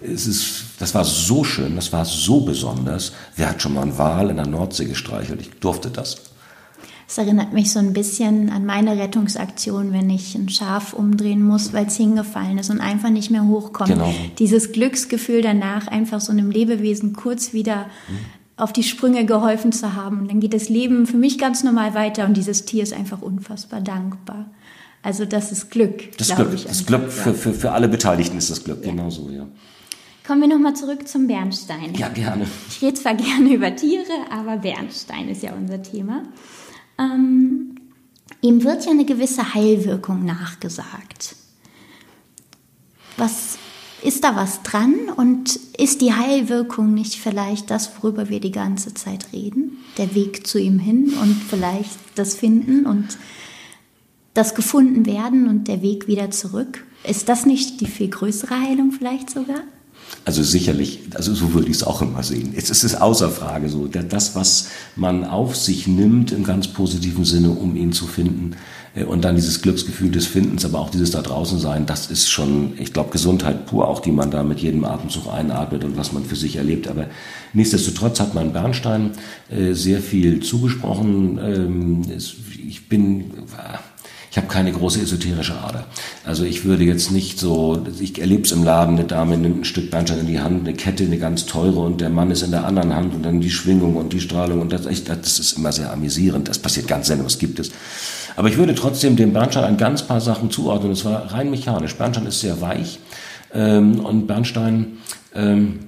es 0.01 0.29
ist, 0.29 0.65
das 0.79 0.95
war 0.95 1.05
so 1.05 1.43
schön, 1.43 1.75
das 1.75 1.93
war 1.93 2.05
so 2.05 2.43
besonders. 2.43 3.13
Wer 3.35 3.51
hat 3.51 3.61
schon 3.61 3.75
mal 3.75 3.83
einen 3.83 3.99
Wal 3.99 4.31
in 4.31 4.37
der 4.37 4.47
Nordsee 4.47 4.85
gestreichelt? 4.85 5.41
Ich 5.41 5.51
durfte 5.59 5.91
das. 5.91 6.28
Es 7.09 7.17
erinnert 7.17 7.55
mich 7.55 7.73
so 7.73 7.79
ein 7.79 7.95
bisschen 7.95 8.51
an 8.51 8.67
meine 8.67 8.99
Rettungsaktion, 8.99 9.95
wenn 9.95 10.11
ich 10.11 10.35
ein 10.35 10.51
Schaf 10.51 10.93
umdrehen 10.93 11.43
muss, 11.43 11.73
weil 11.73 11.87
es 11.87 11.97
hingefallen 11.97 12.59
ist 12.59 12.69
und 12.69 12.81
einfach 12.81 13.09
nicht 13.09 13.31
mehr 13.31 13.47
hochkommt. 13.47 13.89
Genau. 13.89 14.15
Dieses 14.39 14.73
Glücksgefühl 14.73 15.41
danach, 15.41 15.87
einfach 15.87 16.21
so 16.21 16.33
einem 16.33 16.51
Lebewesen 16.51 17.15
kurz 17.15 17.55
wieder 17.55 17.87
mhm. 18.09 18.19
auf 18.59 18.75
die 18.75 18.83
Sprünge 18.83 19.25
geholfen 19.25 19.73
zu 19.73 19.95
haben. 19.95 20.21
Und 20.21 20.31
dann 20.31 20.41
geht 20.41 20.53
das 20.53 20.69
Leben 20.69 21.07
für 21.07 21.17
mich 21.17 21.39
ganz 21.39 21.65
normal 21.65 21.95
weiter 21.95 22.27
und 22.27 22.37
dieses 22.37 22.67
Tier 22.67 22.83
ist 22.83 22.93
einfach 22.93 23.23
unfassbar 23.23 23.81
dankbar. 23.81 24.51
Also 25.03 25.25
das 25.25 25.51
ist 25.51 25.71
Glück. 25.71 26.15
Das 26.19 26.37
Glück, 26.37 26.53
ich 26.53 26.67
das 26.67 26.85
Glück 26.85 27.11
für, 27.11 27.33
für, 27.33 27.55
für 27.55 27.73
alle 27.73 27.89
Beteiligten 27.89 28.37
ist 28.37 28.51
das 28.51 28.63
Glück, 28.63 28.85
ja. 28.85 28.91
genau 28.91 29.09
so, 29.09 29.31
ja. 29.31 29.47
Kommen 30.27 30.43
wir 30.43 30.49
nochmal 30.49 30.77
zurück 30.77 31.09
zum 31.09 31.27
Bernstein. 31.27 31.95
Ja, 31.95 32.09
gerne. 32.09 32.47
Ich 32.69 32.83
rede 32.83 33.01
zwar 33.01 33.15
gerne 33.15 33.55
über 33.55 33.75
Tiere, 33.75 34.13
aber 34.31 34.59
Bernstein 34.59 35.31
ist 35.31 35.43
ja 35.43 35.55
unser 35.55 35.83
Thema. 35.83 36.25
Ähm, 36.99 37.77
ihm 38.41 38.65
wird 38.65 38.85
ja 38.85 38.93
eine 38.93 39.05
gewisse 39.05 39.55
Heilwirkung 39.55 40.25
nachgesagt. 40.25 41.37
Was 43.17 43.59
ist 44.03 44.23
da 44.23 44.37
was 44.37 44.63
dran 44.63 44.95
und 45.17 45.57
ist 45.77 46.01
die 46.01 46.15
Heilwirkung 46.15 46.95
nicht 46.95 47.17
vielleicht 47.17 47.71
das, 47.71 47.91
worüber 47.97 48.29
wir 48.29 48.41
die 48.41 48.53
ganze 48.53 48.95
Zeit 48.95 49.33
reden? 49.33 49.79
Der 49.97 50.15
Weg 50.15 50.47
zu 50.47 50.59
ihm 50.59 50.79
hin 50.79 51.15
und 51.21 51.35
vielleicht 51.35 51.99
das 52.15 52.35
Finden 52.35 52.87
und 52.87 53.19
das 54.35 54.55
gefunden 54.55 55.05
werden 55.05 55.49
und 55.49 55.67
der 55.67 55.83
Weg 55.83 56.07
wieder 56.07 56.31
zurück? 56.31 56.87
Ist 57.05 57.29
das 57.29 57.45
nicht 57.45 57.81
die 57.81 57.87
viel 57.87 58.09
größere 58.09 58.61
Heilung 58.61 58.93
vielleicht 58.93 59.31
sogar? 59.31 59.63
Also 60.25 60.43
sicherlich, 60.43 61.01
also 61.15 61.35
so 61.35 61.55
würde 61.55 61.69
ich 61.69 61.77
es 61.77 61.83
auch 61.83 62.03
immer 62.03 62.23
sehen. 62.23 62.53
Es 62.55 62.71
ist 62.71 63.01
außer 63.01 63.31
Frage 63.31 63.69
so, 63.69 63.87
das, 63.87 64.35
was 64.35 64.69
man 64.95 65.25
auf 65.25 65.57
sich 65.57 65.87
nimmt 65.87 66.33
im 66.33 66.45
ganz 66.45 66.69
positiven 66.69 67.25
Sinne, 67.25 67.51
um 67.51 67.77
ihn 67.77 67.93
zu 67.93 68.07
finden, 68.07 68.57
äh, 68.95 69.05
und 69.05 69.25
dann 69.25 69.37
dieses 69.37 69.63
Glücksgefühl 69.63 70.11
des 70.11 70.27
Findens, 70.27 70.65
aber 70.65 70.79
auch 70.79 70.91
dieses 70.91 71.11
da 71.11 71.23
draußen 71.23 71.59
sein, 71.59 71.87
das 71.87 72.11
ist 72.11 72.29
schon, 72.29 72.73
ich 72.79 72.93
glaube, 72.93 73.11
Gesundheit 73.11 73.67
pur, 73.67 73.89
auch 73.89 74.01
die 74.01 74.13
man 74.13 74.31
da 74.31 74.43
mit 74.43 74.61
jedem 74.61 74.85
Atemzug 74.85 75.33
einatmet 75.33 75.85
und 75.85 75.97
was 75.97 76.13
man 76.13 76.25
für 76.25 76.37
sich 76.37 76.57
erlebt. 76.57 76.89
Aber 76.89 77.07
nichtsdestotrotz 77.53 78.21
hat 78.21 78.35
man 78.35 78.53
Bernstein 78.53 79.13
äh, 79.51 79.73
sehr 79.73 80.01
viel 80.01 80.41
zugesprochen. 80.41 81.39
Ähm, 81.43 82.03
ich 82.67 82.89
bin 82.89 83.31
ich 84.31 84.37
habe 84.37 84.47
keine 84.47 84.73
große 84.73 85.01
esoterische 85.01 85.59
Ader. 85.59 85.87
Also 86.25 86.45
ich 86.45 86.65
würde 86.65 86.85
jetzt 86.85 87.11
nicht 87.11 87.39
so, 87.39 87.83
ich 87.99 88.21
erlebe 88.21 88.43
es 88.43 88.53
im 88.53 88.63
Laden, 88.63 88.97
eine 88.97 89.07
Dame 89.07 89.39
nimmt 89.39 89.61
ein 89.61 89.65
Stück 89.65 89.91
Bernstein 89.91 90.21
in 90.21 90.27
die 90.27 90.41
Hand, 90.41 90.67
eine 90.67 90.77
Kette, 90.77 91.05
eine 91.05 91.19
ganz 91.19 91.47
teure 91.47 91.81
und 91.81 92.01
der 92.01 92.11
Mann 92.11 92.31
ist 92.31 92.43
in 92.43 92.51
der 92.51 92.65
anderen 92.65 92.95
Hand 92.95 93.15
und 93.15 93.23
dann 93.25 93.41
die 93.41 93.51
Schwingung 93.51 93.97
und 93.97 94.13
die 94.13 94.21
Strahlung 94.21 94.61
und 94.61 94.73
das, 94.73 94.83
das 94.83 95.39
ist 95.39 95.57
immer 95.57 95.73
sehr 95.73 95.93
amüsierend. 95.93 96.49
Das 96.49 96.59
passiert 96.59 96.89
ganz 96.89 97.07
selten, 97.07 97.25
was 97.25 97.39
gibt 97.39 97.59
es. 97.59 97.71
Aber 98.37 98.49
ich 98.49 98.57
würde 98.57 98.75
trotzdem 98.75 99.17
dem 99.17 99.33
Bernstein 99.33 99.65
ein 99.65 99.77
ganz 99.77 100.03
paar 100.03 100.21
Sachen 100.21 100.51
zuordnen. 100.51 100.91
Das 100.91 101.05
war 101.05 101.33
rein 101.33 101.51
mechanisch. 101.51 101.95
Bernstein 101.97 102.27
ist 102.27 102.41
sehr 102.41 102.61
weich 102.61 103.01
ähm, 103.53 104.01
und 104.01 104.27
Bernstein 104.27 104.99
ähm, 105.35 105.81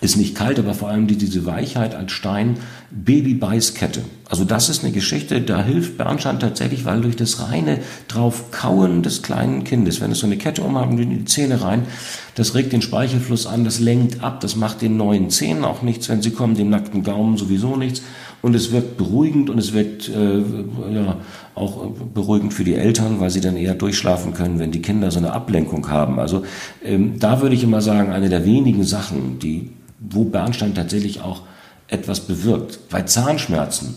ist 0.00 0.16
nicht 0.16 0.34
kalt, 0.34 0.58
aber 0.58 0.74
vor 0.74 0.88
allem 0.88 1.06
die, 1.06 1.16
diese 1.16 1.46
Weichheit 1.46 1.94
als 1.94 2.12
Stein, 2.12 2.58
Babybeißkette. 2.90 4.02
Also 4.28 4.44
das 4.44 4.68
ist 4.68 4.84
eine 4.84 4.92
Geschichte, 4.92 5.40
da 5.40 5.62
hilft 5.62 5.96
Bernstein 5.96 6.38
tatsächlich, 6.38 6.84
weil 6.84 7.00
durch 7.00 7.16
das 7.16 7.48
reine 7.48 7.78
drauf 8.08 8.50
Kauen 8.50 9.02
des 9.02 9.22
kleinen 9.22 9.64
Kindes, 9.64 10.00
wenn 10.00 10.12
es 10.12 10.18
so 10.18 10.26
eine 10.26 10.36
Kette 10.36 10.62
umhaben 10.62 10.98
in 10.98 11.10
die 11.10 11.24
Zähne 11.24 11.62
rein, 11.62 11.82
das 12.34 12.54
regt 12.54 12.72
den 12.72 12.82
Speichelfluss 12.82 13.46
an, 13.46 13.64
das 13.64 13.80
lenkt 13.80 14.22
ab, 14.22 14.40
das 14.40 14.56
macht 14.56 14.82
den 14.82 14.96
neuen 14.96 15.30
Zähnen 15.30 15.64
auch 15.64 15.82
nichts, 15.82 16.08
wenn 16.08 16.22
sie 16.22 16.30
kommen, 16.30 16.56
dem 16.56 16.70
nackten 16.70 17.02
Gaumen 17.02 17.36
sowieso 17.36 17.76
nichts. 17.76 18.02
Und 18.42 18.54
es 18.54 18.70
wirkt 18.70 18.98
beruhigend 18.98 19.48
und 19.48 19.58
es 19.58 19.72
wirkt 19.72 20.08
äh, 20.08 20.38
ja, 20.38 21.16
auch 21.54 21.90
beruhigend 22.14 22.52
für 22.52 22.64
die 22.64 22.74
Eltern, 22.74 23.18
weil 23.18 23.30
sie 23.30 23.40
dann 23.40 23.56
eher 23.56 23.74
durchschlafen 23.74 24.34
können, 24.34 24.58
wenn 24.58 24.70
die 24.70 24.82
Kinder 24.82 25.10
so 25.10 25.18
eine 25.18 25.32
Ablenkung 25.32 25.88
haben. 25.88 26.20
Also 26.20 26.44
ähm, 26.84 27.18
da 27.18 27.40
würde 27.40 27.54
ich 27.54 27.64
immer 27.64 27.80
sagen, 27.80 28.12
eine 28.12 28.28
der 28.28 28.44
wenigen 28.44 28.84
Sachen, 28.84 29.38
die 29.38 29.70
wo 29.98 30.24
Bernstein 30.24 30.74
tatsächlich 30.74 31.20
auch 31.20 31.42
etwas 31.88 32.20
bewirkt. 32.20 32.88
Bei 32.90 33.02
Zahnschmerzen, 33.02 33.94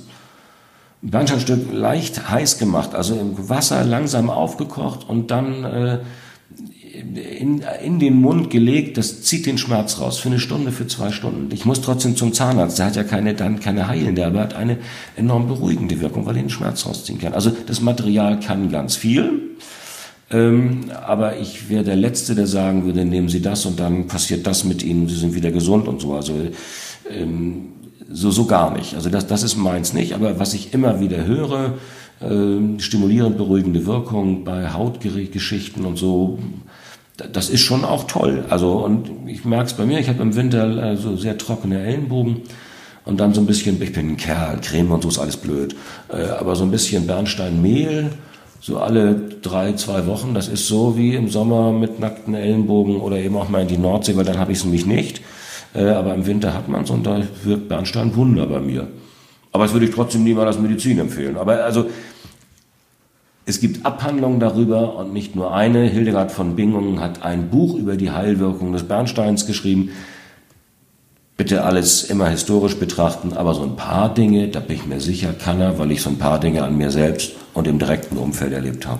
Bernsteinstück 1.01 1.71
leicht 1.71 2.29
heiß 2.29 2.57
gemacht, 2.57 2.93
also 2.93 3.15
im 3.15 3.49
Wasser 3.49 3.83
langsam 3.85 4.29
aufgekocht 4.29 5.07
und 5.07 5.31
dann 5.31 5.63
äh, 5.63 5.99
in, 6.99 7.63
in 7.83 7.99
den 7.99 8.19
Mund 8.19 8.49
gelegt, 8.49 8.97
das 8.97 9.21
zieht 9.23 9.45
den 9.45 9.57
Schmerz 9.57 9.99
raus, 9.99 10.17
für 10.17 10.29
eine 10.29 10.39
Stunde, 10.39 10.71
für 10.71 10.87
zwei 10.87 11.11
Stunden. 11.11 11.49
Ich 11.53 11.65
muss 11.65 11.81
trotzdem 11.81 12.15
zum 12.15 12.33
Zahnarzt, 12.33 12.79
der 12.79 12.87
hat 12.87 12.95
ja 12.95 13.03
keine, 13.03 13.33
dann 13.33 13.59
keine 13.59 13.87
heilende, 13.87 14.25
aber 14.25 14.41
hat 14.41 14.55
eine 14.55 14.77
enorm 15.15 15.47
beruhigende 15.47 16.01
Wirkung, 16.01 16.25
weil 16.25 16.35
er 16.35 16.43
den 16.43 16.49
Schmerz 16.49 16.85
rausziehen 16.85 17.19
kann. 17.19 17.33
Also 17.33 17.51
das 17.67 17.81
Material 17.81 18.39
kann 18.39 18.69
ganz 18.69 18.95
viel. 18.95 19.55
Ähm, 20.31 20.91
aber 21.05 21.37
ich 21.37 21.69
wäre 21.69 21.83
der 21.83 21.95
Letzte, 21.95 22.35
der 22.35 22.47
sagen 22.47 22.85
würde, 22.85 23.03
nehmen 23.03 23.29
Sie 23.29 23.41
das 23.41 23.65
und 23.65 23.79
dann 23.79 24.07
passiert 24.07 24.45
das 24.45 24.63
mit 24.63 24.83
Ihnen, 24.83 25.07
Sie 25.07 25.15
sind 25.15 25.33
wieder 25.33 25.51
gesund 25.51 25.87
und 25.87 26.01
so. 26.01 26.13
Also 26.13 26.33
ähm, 27.09 27.69
so, 28.11 28.31
so 28.31 28.45
gar 28.45 28.75
nicht. 28.75 28.95
Also 28.95 29.09
das, 29.09 29.27
das 29.27 29.43
ist 29.43 29.55
meins 29.55 29.93
nicht. 29.93 30.13
Aber 30.13 30.39
was 30.39 30.53
ich 30.53 30.73
immer 30.73 30.99
wieder 30.99 31.25
höre, 31.25 31.75
äh, 32.21 32.79
stimulierend 32.79 33.37
beruhigende 33.37 33.85
Wirkung 33.85 34.43
bei 34.43 34.71
Hautgeschichten 34.71 35.85
und 35.85 35.97
so, 35.97 36.39
das 37.31 37.49
ist 37.49 37.61
schon 37.61 37.83
auch 37.83 38.05
toll. 38.05 38.45
Also 38.49 38.85
und 38.85 39.09
ich 39.27 39.45
merke 39.45 39.65
es 39.65 39.73
bei 39.73 39.85
mir, 39.85 39.99
ich 39.99 40.09
habe 40.09 40.21
im 40.21 40.35
Winter 40.35 40.91
äh, 40.91 40.97
so 40.97 41.15
sehr 41.17 41.37
trockene 41.37 41.81
Ellenbogen 41.81 42.41
und 43.05 43.19
dann 43.19 43.33
so 43.33 43.41
ein 43.41 43.47
bisschen, 43.47 43.81
ich 43.81 43.93
bin 43.93 44.11
ein 44.11 44.17
Kerl, 44.17 44.59
Creme 44.61 44.91
und 44.91 45.03
so 45.03 45.09
ist 45.09 45.19
alles 45.19 45.37
blöd, 45.37 45.75
äh, 46.09 46.23
aber 46.23 46.55
so 46.55 46.63
ein 46.63 46.71
bisschen 46.71 47.07
Bernsteinmehl 47.07 48.11
so 48.59 48.79
alle 48.79 49.15
drei, 49.41 49.73
zwei 49.73 50.05
Wochen. 50.05 50.33
Das 50.33 50.47
ist 50.47 50.67
so 50.67 50.97
wie 50.97 51.15
im 51.15 51.29
Sommer 51.29 51.71
mit 51.71 51.99
nackten 51.99 52.33
Ellenbogen 52.33 52.97
oder 52.97 53.17
eben 53.17 53.35
auch 53.37 53.49
mal 53.49 53.61
in 53.61 53.67
die 53.67 53.77
Nordsee, 53.77 54.15
weil 54.15 54.25
dann 54.25 54.39
habe 54.39 54.51
ich 54.51 54.59
es 54.59 54.63
nämlich 54.63 54.85
nicht. 54.85 55.21
Äh, 55.73 55.89
aber 55.89 56.13
im 56.13 56.25
Winter 56.25 56.53
hat 56.53 56.67
man 56.67 56.83
es 56.83 56.89
und 56.89 57.05
da 57.05 57.21
wirkt 57.43 57.69
Bernstein 57.69 58.15
Wunder 58.15 58.45
bei 58.47 58.59
mir. 58.59 58.87
Aber 59.51 59.63
das 59.63 59.73
würde 59.73 59.85
ich 59.85 59.93
trotzdem 59.93 60.23
niemals 60.23 60.55
als 60.55 60.59
Medizin 60.59 60.99
empfehlen. 60.99 61.37
Aber 61.37 61.63
also, 61.63 61.87
es 63.45 63.59
gibt 63.59 63.83
Abhandlungen 63.85 64.39
darüber 64.39 64.95
und 64.95 65.11
nicht 65.11 65.35
nur 65.35 65.55
eine. 65.55 65.85
Hildegard 65.85 66.31
von 66.31 66.55
Bingen 66.55 66.99
hat 66.99 67.23
ein 67.23 67.49
Buch 67.49 67.75
über 67.75 67.95
die 67.95 68.11
Heilwirkung 68.11 68.73
des 68.73 68.83
Bernsteins 68.83 69.47
geschrieben 69.47 69.89
bitte 71.39 71.63
alles 71.63 72.03
immer 72.03 72.27
historisch 72.27 72.75
betrachten, 72.75 73.31
aber 73.31 73.53
so 73.53 73.63
ein 73.63 73.77
paar 73.77 74.13
Dinge, 74.13 74.49
da 74.49 74.59
bin 74.59 74.75
ich 74.75 74.85
mir 74.85 74.99
sicher, 74.99 75.31
kann 75.31 75.61
er, 75.61 75.79
weil 75.79 75.89
ich 75.89 76.01
so 76.01 76.09
ein 76.09 76.17
paar 76.17 76.37
Dinge 76.37 76.63
an 76.63 76.77
mir 76.77 76.91
selbst 76.91 77.31
und 77.53 77.65
im 77.65 77.79
direkten 77.79 78.17
Umfeld 78.17 78.51
erlebt 78.51 78.85
habe. 78.85 78.99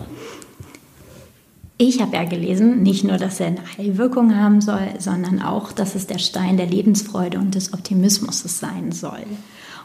Ich 1.78 2.02
habe 2.02 2.15
ja 2.15 2.23
gelesen, 2.23 2.82
nicht 2.82 3.04
nur, 3.04 3.17
dass 3.17 3.41
er 3.41 3.47
eine 3.47 3.62
Heilwirkung 3.78 4.38
haben 4.38 4.62
soll, 4.62 4.88
sondern 4.99 5.41
auch, 5.41 5.73
dass 5.73 5.95
es 5.95 6.08
der 6.08 6.17
Stein 6.19 6.56
der 6.56 6.67
Lebensfreude 6.67 7.39
und 7.39 7.56
des 7.56 7.73
Optimismus 7.73 8.41
sein 8.43 8.93
soll. 8.93 9.25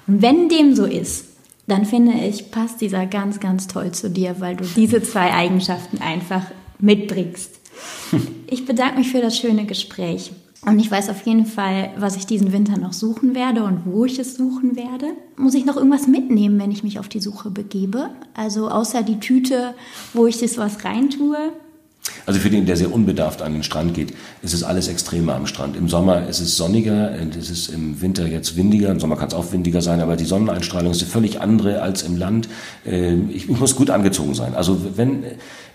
Und 0.06 0.22
wenn 0.22 0.48
dem 0.48 0.76
so 0.76 0.84
ist, 0.84 1.24
dann 1.66 1.84
finde 1.84 2.12
ich, 2.12 2.52
passt 2.52 2.80
dieser 2.80 3.06
ganz, 3.06 3.40
ganz 3.40 3.66
toll 3.66 3.90
zu 3.90 4.08
dir, 4.10 4.36
weil 4.38 4.54
du 4.54 4.64
diese 4.76 5.02
zwei 5.02 5.32
Eigenschaften 5.32 5.98
einfach 5.98 6.44
mitbringst. 6.78 7.50
Ich 8.46 8.66
bedanke 8.66 8.98
mich 8.98 9.10
für 9.10 9.20
das 9.20 9.36
schöne 9.36 9.64
Gespräch. 9.64 10.30
Und 10.66 10.78
ich 10.78 10.90
weiß 10.90 11.10
auf 11.10 11.26
jeden 11.26 11.44
Fall, 11.44 11.90
was 11.98 12.16
ich 12.16 12.26
diesen 12.26 12.52
Winter 12.52 12.78
noch 12.78 12.94
suchen 12.94 13.34
werde 13.34 13.64
und 13.64 13.84
wo 13.84 14.06
ich 14.06 14.18
es 14.18 14.34
suchen 14.34 14.76
werde. 14.76 15.08
Muss 15.36 15.54
ich 15.54 15.66
noch 15.66 15.76
irgendwas 15.76 16.06
mitnehmen, 16.06 16.58
wenn 16.58 16.70
ich 16.70 16.82
mich 16.82 16.98
auf 16.98 17.08
die 17.08 17.20
Suche 17.20 17.50
begebe? 17.50 18.10
Also 18.34 18.68
außer 18.68 19.02
die 19.02 19.20
Tüte, 19.20 19.74
wo 20.14 20.26
ich 20.26 20.38
das 20.38 20.56
was 20.56 20.84
reintue? 20.84 21.52
Also 22.26 22.40
für 22.40 22.48
den, 22.48 22.64
der 22.64 22.76
sehr 22.76 22.92
unbedarft 22.92 23.42
an 23.42 23.52
den 23.52 23.62
Strand 23.62 23.92
geht, 23.92 24.14
ist 24.42 24.54
es 24.54 24.62
alles 24.62 24.88
extremer 24.88 25.34
am 25.34 25.46
Strand. 25.46 25.76
Im 25.76 25.88
Sommer 25.88 26.26
ist 26.26 26.40
es 26.40 26.56
sonniger, 26.56 27.12
es 27.38 27.50
ist 27.50 27.68
im 27.68 28.00
Winter 28.00 28.26
jetzt 28.26 28.56
windiger, 28.56 28.90
im 28.90 28.98
Sommer 28.98 29.16
kann 29.16 29.28
es 29.28 29.34
auch 29.34 29.52
windiger 29.52 29.82
sein, 29.82 30.00
aber 30.00 30.16
die 30.16 30.24
Sonneneinstrahlung 30.24 30.92
ist 30.92 31.02
eine 31.02 31.10
völlig 31.10 31.40
andere 31.40 31.82
als 31.82 32.02
im 32.02 32.16
Land. 32.16 32.48
Ähm, 32.86 33.28
ich, 33.32 33.48
muss 33.48 33.76
gut 33.76 33.90
angezogen 33.90 34.34
sein. 34.34 34.54
Also 34.54 34.96
wenn 34.96 35.24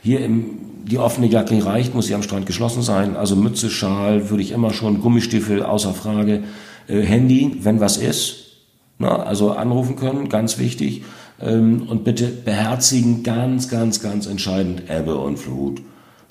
hier 0.01 0.21
im, 0.21 0.57
die 0.85 0.97
offene 0.97 1.27
Jacke 1.27 1.63
reicht, 1.63 1.93
muss 1.93 2.07
sie 2.07 2.15
am 2.15 2.23
Strand 2.23 2.47
geschlossen 2.47 2.81
sein. 2.81 3.15
Also 3.15 3.35
Mütze, 3.35 3.69
Schal 3.69 4.29
würde 4.31 4.41
ich 4.41 4.51
immer 4.51 4.73
schon, 4.73 5.01
Gummistiefel 5.01 5.61
außer 5.61 5.93
Frage, 5.93 6.43
äh, 6.87 7.01
Handy, 7.01 7.57
wenn 7.61 7.79
was 7.79 7.97
ist. 7.97 8.47
Na, 8.97 9.23
also 9.23 9.51
anrufen 9.51 9.95
können, 9.95 10.29
ganz 10.29 10.57
wichtig. 10.57 11.03
Ähm, 11.39 11.83
und 11.87 12.03
bitte 12.03 12.25
beherzigen, 12.25 13.23
ganz, 13.23 13.69
ganz, 13.69 14.01
ganz 14.01 14.25
entscheidend, 14.25 14.83
Ebbe 14.89 15.15
und 15.15 15.37
Flut. 15.37 15.81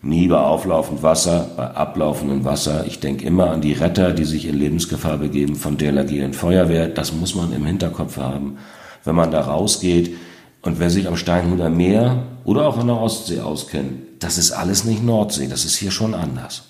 Nie 0.00 0.28
bei 0.28 0.38
auflaufendem 0.38 1.02
Wasser, 1.02 1.50
bei 1.56 1.66
ablaufendem 1.66 2.44
Wasser. 2.44 2.86
Ich 2.86 3.00
denke 3.00 3.26
immer 3.26 3.50
an 3.50 3.60
die 3.60 3.72
Retter, 3.72 4.12
die 4.12 4.24
sich 4.24 4.46
in 4.46 4.56
Lebensgefahr 4.56 5.18
begeben 5.18 5.56
von 5.56 5.76
der 5.76 5.90
lagierenden 5.90 6.34
Feuerwehr. 6.34 6.88
Das 6.88 7.12
muss 7.12 7.34
man 7.34 7.52
im 7.52 7.66
Hinterkopf 7.66 8.16
haben. 8.16 8.58
Wenn 9.04 9.16
man 9.16 9.32
da 9.32 9.40
rausgeht 9.40 10.16
und 10.62 10.78
wer 10.78 10.90
sich 10.90 11.08
am 11.08 11.16
Steinhuder 11.16 11.68
Meer 11.68 12.22
oder 12.44 12.68
auch 12.68 12.78
an 12.78 12.86
der 12.86 13.00
Ostsee 13.00 13.40
auskennt, 13.40 14.22
das 14.22 14.38
ist 14.38 14.52
alles 14.52 14.84
nicht 14.84 15.02
Nordsee. 15.02 15.48
Das 15.48 15.64
ist 15.64 15.76
hier 15.76 15.90
schon 15.90 16.14
anders. 16.14 16.62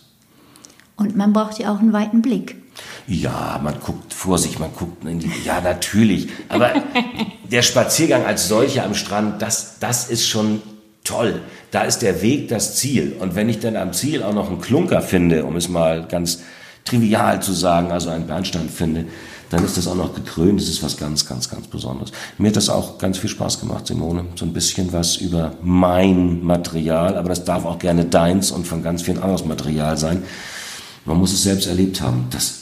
Und 0.97 1.15
man 1.15 1.33
braucht 1.35 1.59
ja 1.59 1.73
auch 1.73 1.81
einen 1.81 1.93
weiten 1.93 2.23
Blick. 2.23 2.57
Ja, 3.07 3.61
man 3.63 3.79
guckt 3.81 4.15
vor 4.15 4.39
sich, 4.39 4.59
man 4.59 4.71
guckt 4.75 5.05
in 5.05 5.19
die, 5.19 5.31
ja, 5.45 5.61
natürlich. 5.61 6.29
Aber 6.49 6.71
der 7.51 7.63
Spaziergang 7.63 8.25
als 8.25 8.49
solcher 8.49 8.85
am 8.85 8.95
Strand, 8.95 9.43
das, 9.43 9.79
das 9.81 10.09
ist 10.09 10.27
schon 10.27 10.63
toll. 11.05 11.43
Da 11.71 11.83
ist 11.83 12.01
der 12.01 12.23
Weg 12.23 12.49
das 12.49 12.77
Ziel. 12.77 13.17
Und 13.19 13.35
wenn 13.35 13.49
ich 13.49 13.61
dann 13.61 13.77
am 13.77 13.93
Ziel 13.93 14.23
auch 14.23 14.33
noch 14.33 14.49
einen 14.49 14.61
Klunker 14.61 15.03
finde, 15.03 15.45
um 15.45 15.57
es 15.57 15.69
mal 15.69 16.07
ganz 16.09 16.41
trivial 16.85 17.43
zu 17.43 17.53
sagen, 17.53 17.93
also 17.93 18.09
einen 18.09 18.27
Bernstein 18.27 18.69
finde, 18.69 19.05
dann 19.51 19.65
ist 19.65 19.77
das 19.77 19.87
auch 19.87 19.95
noch 19.95 20.15
gekrönt. 20.15 20.61
Das 20.61 20.69
ist 20.69 20.83
was 20.83 20.97
ganz, 20.97 21.27
ganz, 21.27 21.49
ganz 21.49 21.67
Besonderes. 21.67 22.13
Mir 22.37 22.49
hat 22.49 22.57
das 22.57 22.69
auch 22.69 22.99
ganz 22.99 23.19
viel 23.19 23.31
Spaß 23.31 23.61
gemacht, 23.61 23.87
Simone. 23.87 24.27
So 24.35 24.45
ein 24.45 24.53
bisschen 24.53 24.93
was 24.93 25.17
über 25.17 25.53
mein 25.63 26.43
Material, 26.45 27.17
aber 27.17 27.29
das 27.31 27.45
darf 27.45 27.65
auch 27.65 27.79
gerne 27.79 28.05
deins 28.05 28.51
und 28.51 28.67
von 28.67 28.83
ganz 28.83 29.03
vielen 29.03 29.19
anderes 29.19 29.45
Material 29.45 29.97
sein. 29.97 30.23
Man 31.05 31.19
muss 31.19 31.33
es 31.33 31.43
selbst 31.43 31.67
erlebt 31.67 32.01
haben. 32.01 32.27
Das 32.31 32.55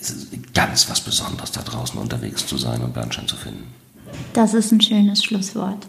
ist 0.00 0.28
ganz 0.54 0.88
was 0.88 1.00
Besonderes, 1.00 1.50
da 1.52 1.62
draußen 1.62 1.98
unterwegs 1.98 2.46
zu 2.46 2.56
sein 2.56 2.80
und 2.82 2.94
Bernstein 2.94 3.26
zu 3.26 3.36
finden. 3.36 3.64
Das 4.32 4.54
ist 4.54 4.72
ein 4.72 4.80
schönes 4.80 5.24
Schlusswort. 5.24 5.86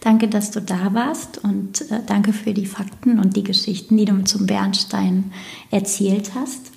Danke, 0.00 0.28
dass 0.28 0.50
du 0.50 0.60
da 0.60 0.92
warst 0.92 1.38
und 1.42 1.90
äh, 1.90 2.00
danke 2.06 2.32
für 2.32 2.52
die 2.52 2.66
Fakten 2.66 3.18
und 3.18 3.36
die 3.36 3.42
Geschichten, 3.42 3.96
die 3.96 4.04
du 4.04 4.22
zum 4.24 4.46
Bernstein 4.46 5.32
erzählt 5.70 6.32
hast. 6.34 6.72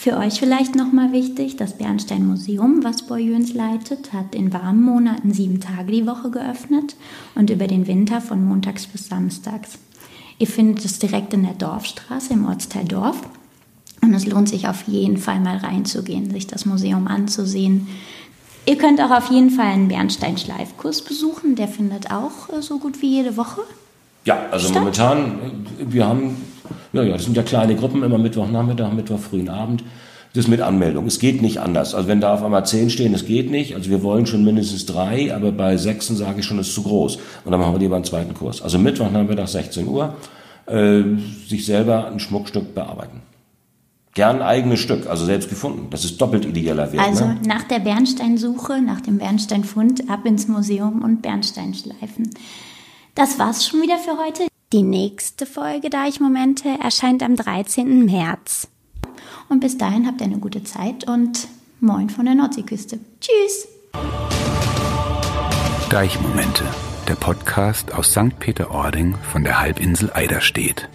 Für 0.00 0.16
euch 0.16 0.38
vielleicht 0.38 0.76
nochmal 0.76 1.10
wichtig, 1.10 1.56
das 1.56 1.76
Bernstein 1.76 2.24
Museum, 2.24 2.84
was 2.84 3.02
Boyens 3.02 3.52
leitet, 3.52 4.12
hat 4.12 4.36
in 4.36 4.52
warmen 4.52 4.84
Monaten 4.84 5.32
sieben 5.32 5.58
Tage 5.58 5.90
die 5.90 6.06
Woche 6.06 6.30
geöffnet 6.30 6.94
und 7.34 7.50
über 7.50 7.66
den 7.66 7.88
Winter 7.88 8.20
von 8.20 8.44
montags 8.44 8.86
bis 8.86 9.08
samstags. 9.08 9.78
Ihr 10.38 10.46
findet 10.46 10.84
es 10.84 11.00
direkt 11.00 11.34
in 11.34 11.42
der 11.42 11.54
Dorfstraße 11.54 12.32
im 12.32 12.46
Ortsteil 12.46 12.84
Dorf 12.84 13.20
und 14.00 14.14
es 14.14 14.24
lohnt 14.24 14.48
sich 14.48 14.68
auf 14.68 14.86
jeden 14.86 15.16
Fall 15.16 15.40
mal 15.40 15.56
reinzugehen, 15.56 16.30
sich 16.30 16.46
das 16.46 16.64
Museum 16.64 17.08
anzusehen, 17.08 17.88
Ihr 18.68 18.76
könnt 18.76 19.00
auch 19.00 19.10
auf 19.10 19.30
jeden 19.30 19.48
Fall 19.48 19.68
einen 19.68 19.88
Bernstein-Schleifkurs 19.88 21.00
besuchen. 21.00 21.54
Der 21.54 21.68
findet 21.68 22.10
auch 22.10 22.50
äh, 22.52 22.60
so 22.60 22.78
gut 22.78 23.00
wie 23.00 23.16
jede 23.16 23.38
Woche. 23.38 23.62
Ja, 24.26 24.44
also 24.50 24.68
statt. 24.68 24.80
momentan, 24.80 25.38
äh, 25.80 25.84
wir 25.90 26.06
haben, 26.06 26.36
ja, 26.92 27.02
ja, 27.02 27.14
das 27.14 27.24
sind 27.24 27.34
ja 27.34 27.42
kleine 27.42 27.76
Gruppen, 27.76 28.02
immer 28.02 28.18
Mittwochnachmittag, 28.18 28.92
Mittwoch 28.92 29.20
frühen 29.20 29.48
Abend. 29.48 29.84
Das 30.34 30.48
mit 30.48 30.60
Anmeldung. 30.60 31.06
Es 31.06 31.18
geht 31.18 31.40
nicht 31.40 31.60
anders. 31.60 31.94
Also 31.94 32.08
wenn 32.08 32.20
da 32.20 32.34
auf 32.34 32.42
einmal 32.42 32.66
zehn 32.66 32.90
stehen, 32.90 33.14
es 33.14 33.24
geht 33.24 33.50
nicht. 33.50 33.74
Also 33.74 33.88
wir 33.88 34.02
wollen 34.02 34.26
schon 34.26 34.44
mindestens 34.44 34.84
drei, 34.84 35.34
aber 35.34 35.50
bei 35.50 35.78
sechsen 35.78 36.14
sage 36.16 36.40
ich 36.40 36.44
schon, 36.44 36.58
es 36.58 36.68
ist 36.68 36.74
zu 36.74 36.82
groß. 36.82 37.16
Und 37.46 37.50
dann 37.50 37.58
machen 37.58 37.72
wir 37.72 37.78
lieber 37.78 37.96
einen 37.96 38.04
zweiten 38.04 38.34
Kurs. 38.34 38.60
Also 38.60 38.78
Mittwochnachmittag 38.78 39.48
16 39.48 39.88
Uhr, 39.88 40.14
äh, 40.66 41.04
sich 41.48 41.64
selber 41.64 42.08
ein 42.08 42.20
Schmuckstück 42.20 42.74
bearbeiten. 42.74 43.22
Gern 44.18 44.42
eigenes 44.42 44.80
Stück, 44.80 45.06
also 45.06 45.24
selbst 45.24 45.48
gefunden. 45.48 45.90
Das 45.90 46.04
ist 46.04 46.20
doppelt 46.20 46.44
idealer 46.44 46.92
Wert. 46.92 47.06
Also 47.06 47.24
ne? 47.24 47.38
nach 47.46 47.62
der 47.62 47.78
Bernsteinsuche, 47.78 48.82
nach 48.82 49.00
dem 49.00 49.18
Bernsteinfund, 49.18 50.10
ab 50.10 50.26
ins 50.26 50.48
Museum 50.48 51.02
und 51.02 51.22
Bernstein 51.22 51.72
schleifen. 51.72 52.28
Das 53.14 53.38
war's 53.38 53.64
schon 53.64 53.80
wieder 53.80 53.96
für 53.96 54.18
heute. 54.18 54.48
Die 54.72 54.82
nächste 54.82 55.46
Folge 55.46 55.88
Deichmomente 55.88 56.68
erscheint 56.82 57.22
am 57.22 57.36
13. 57.36 58.06
März. 58.06 58.66
Und 59.48 59.60
bis 59.60 59.78
dahin 59.78 60.04
habt 60.08 60.20
ihr 60.20 60.26
eine 60.26 60.38
gute 60.38 60.64
Zeit 60.64 61.08
und 61.08 61.46
moin 61.78 62.10
von 62.10 62.24
der 62.24 62.34
Nordseeküste. 62.34 62.98
Tschüss! 63.20 63.68
Deichmomente, 65.90 66.64
der 67.06 67.14
Podcast 67.14 67.94
aus 67.94 68.10
St. 68.10 68.36
Peter-Ording 68.40 69.14
von 69.30 69.44
der 69.44 69.60
Halbinsel 69.60 70.10
Eiderstedt. 70.12 70.88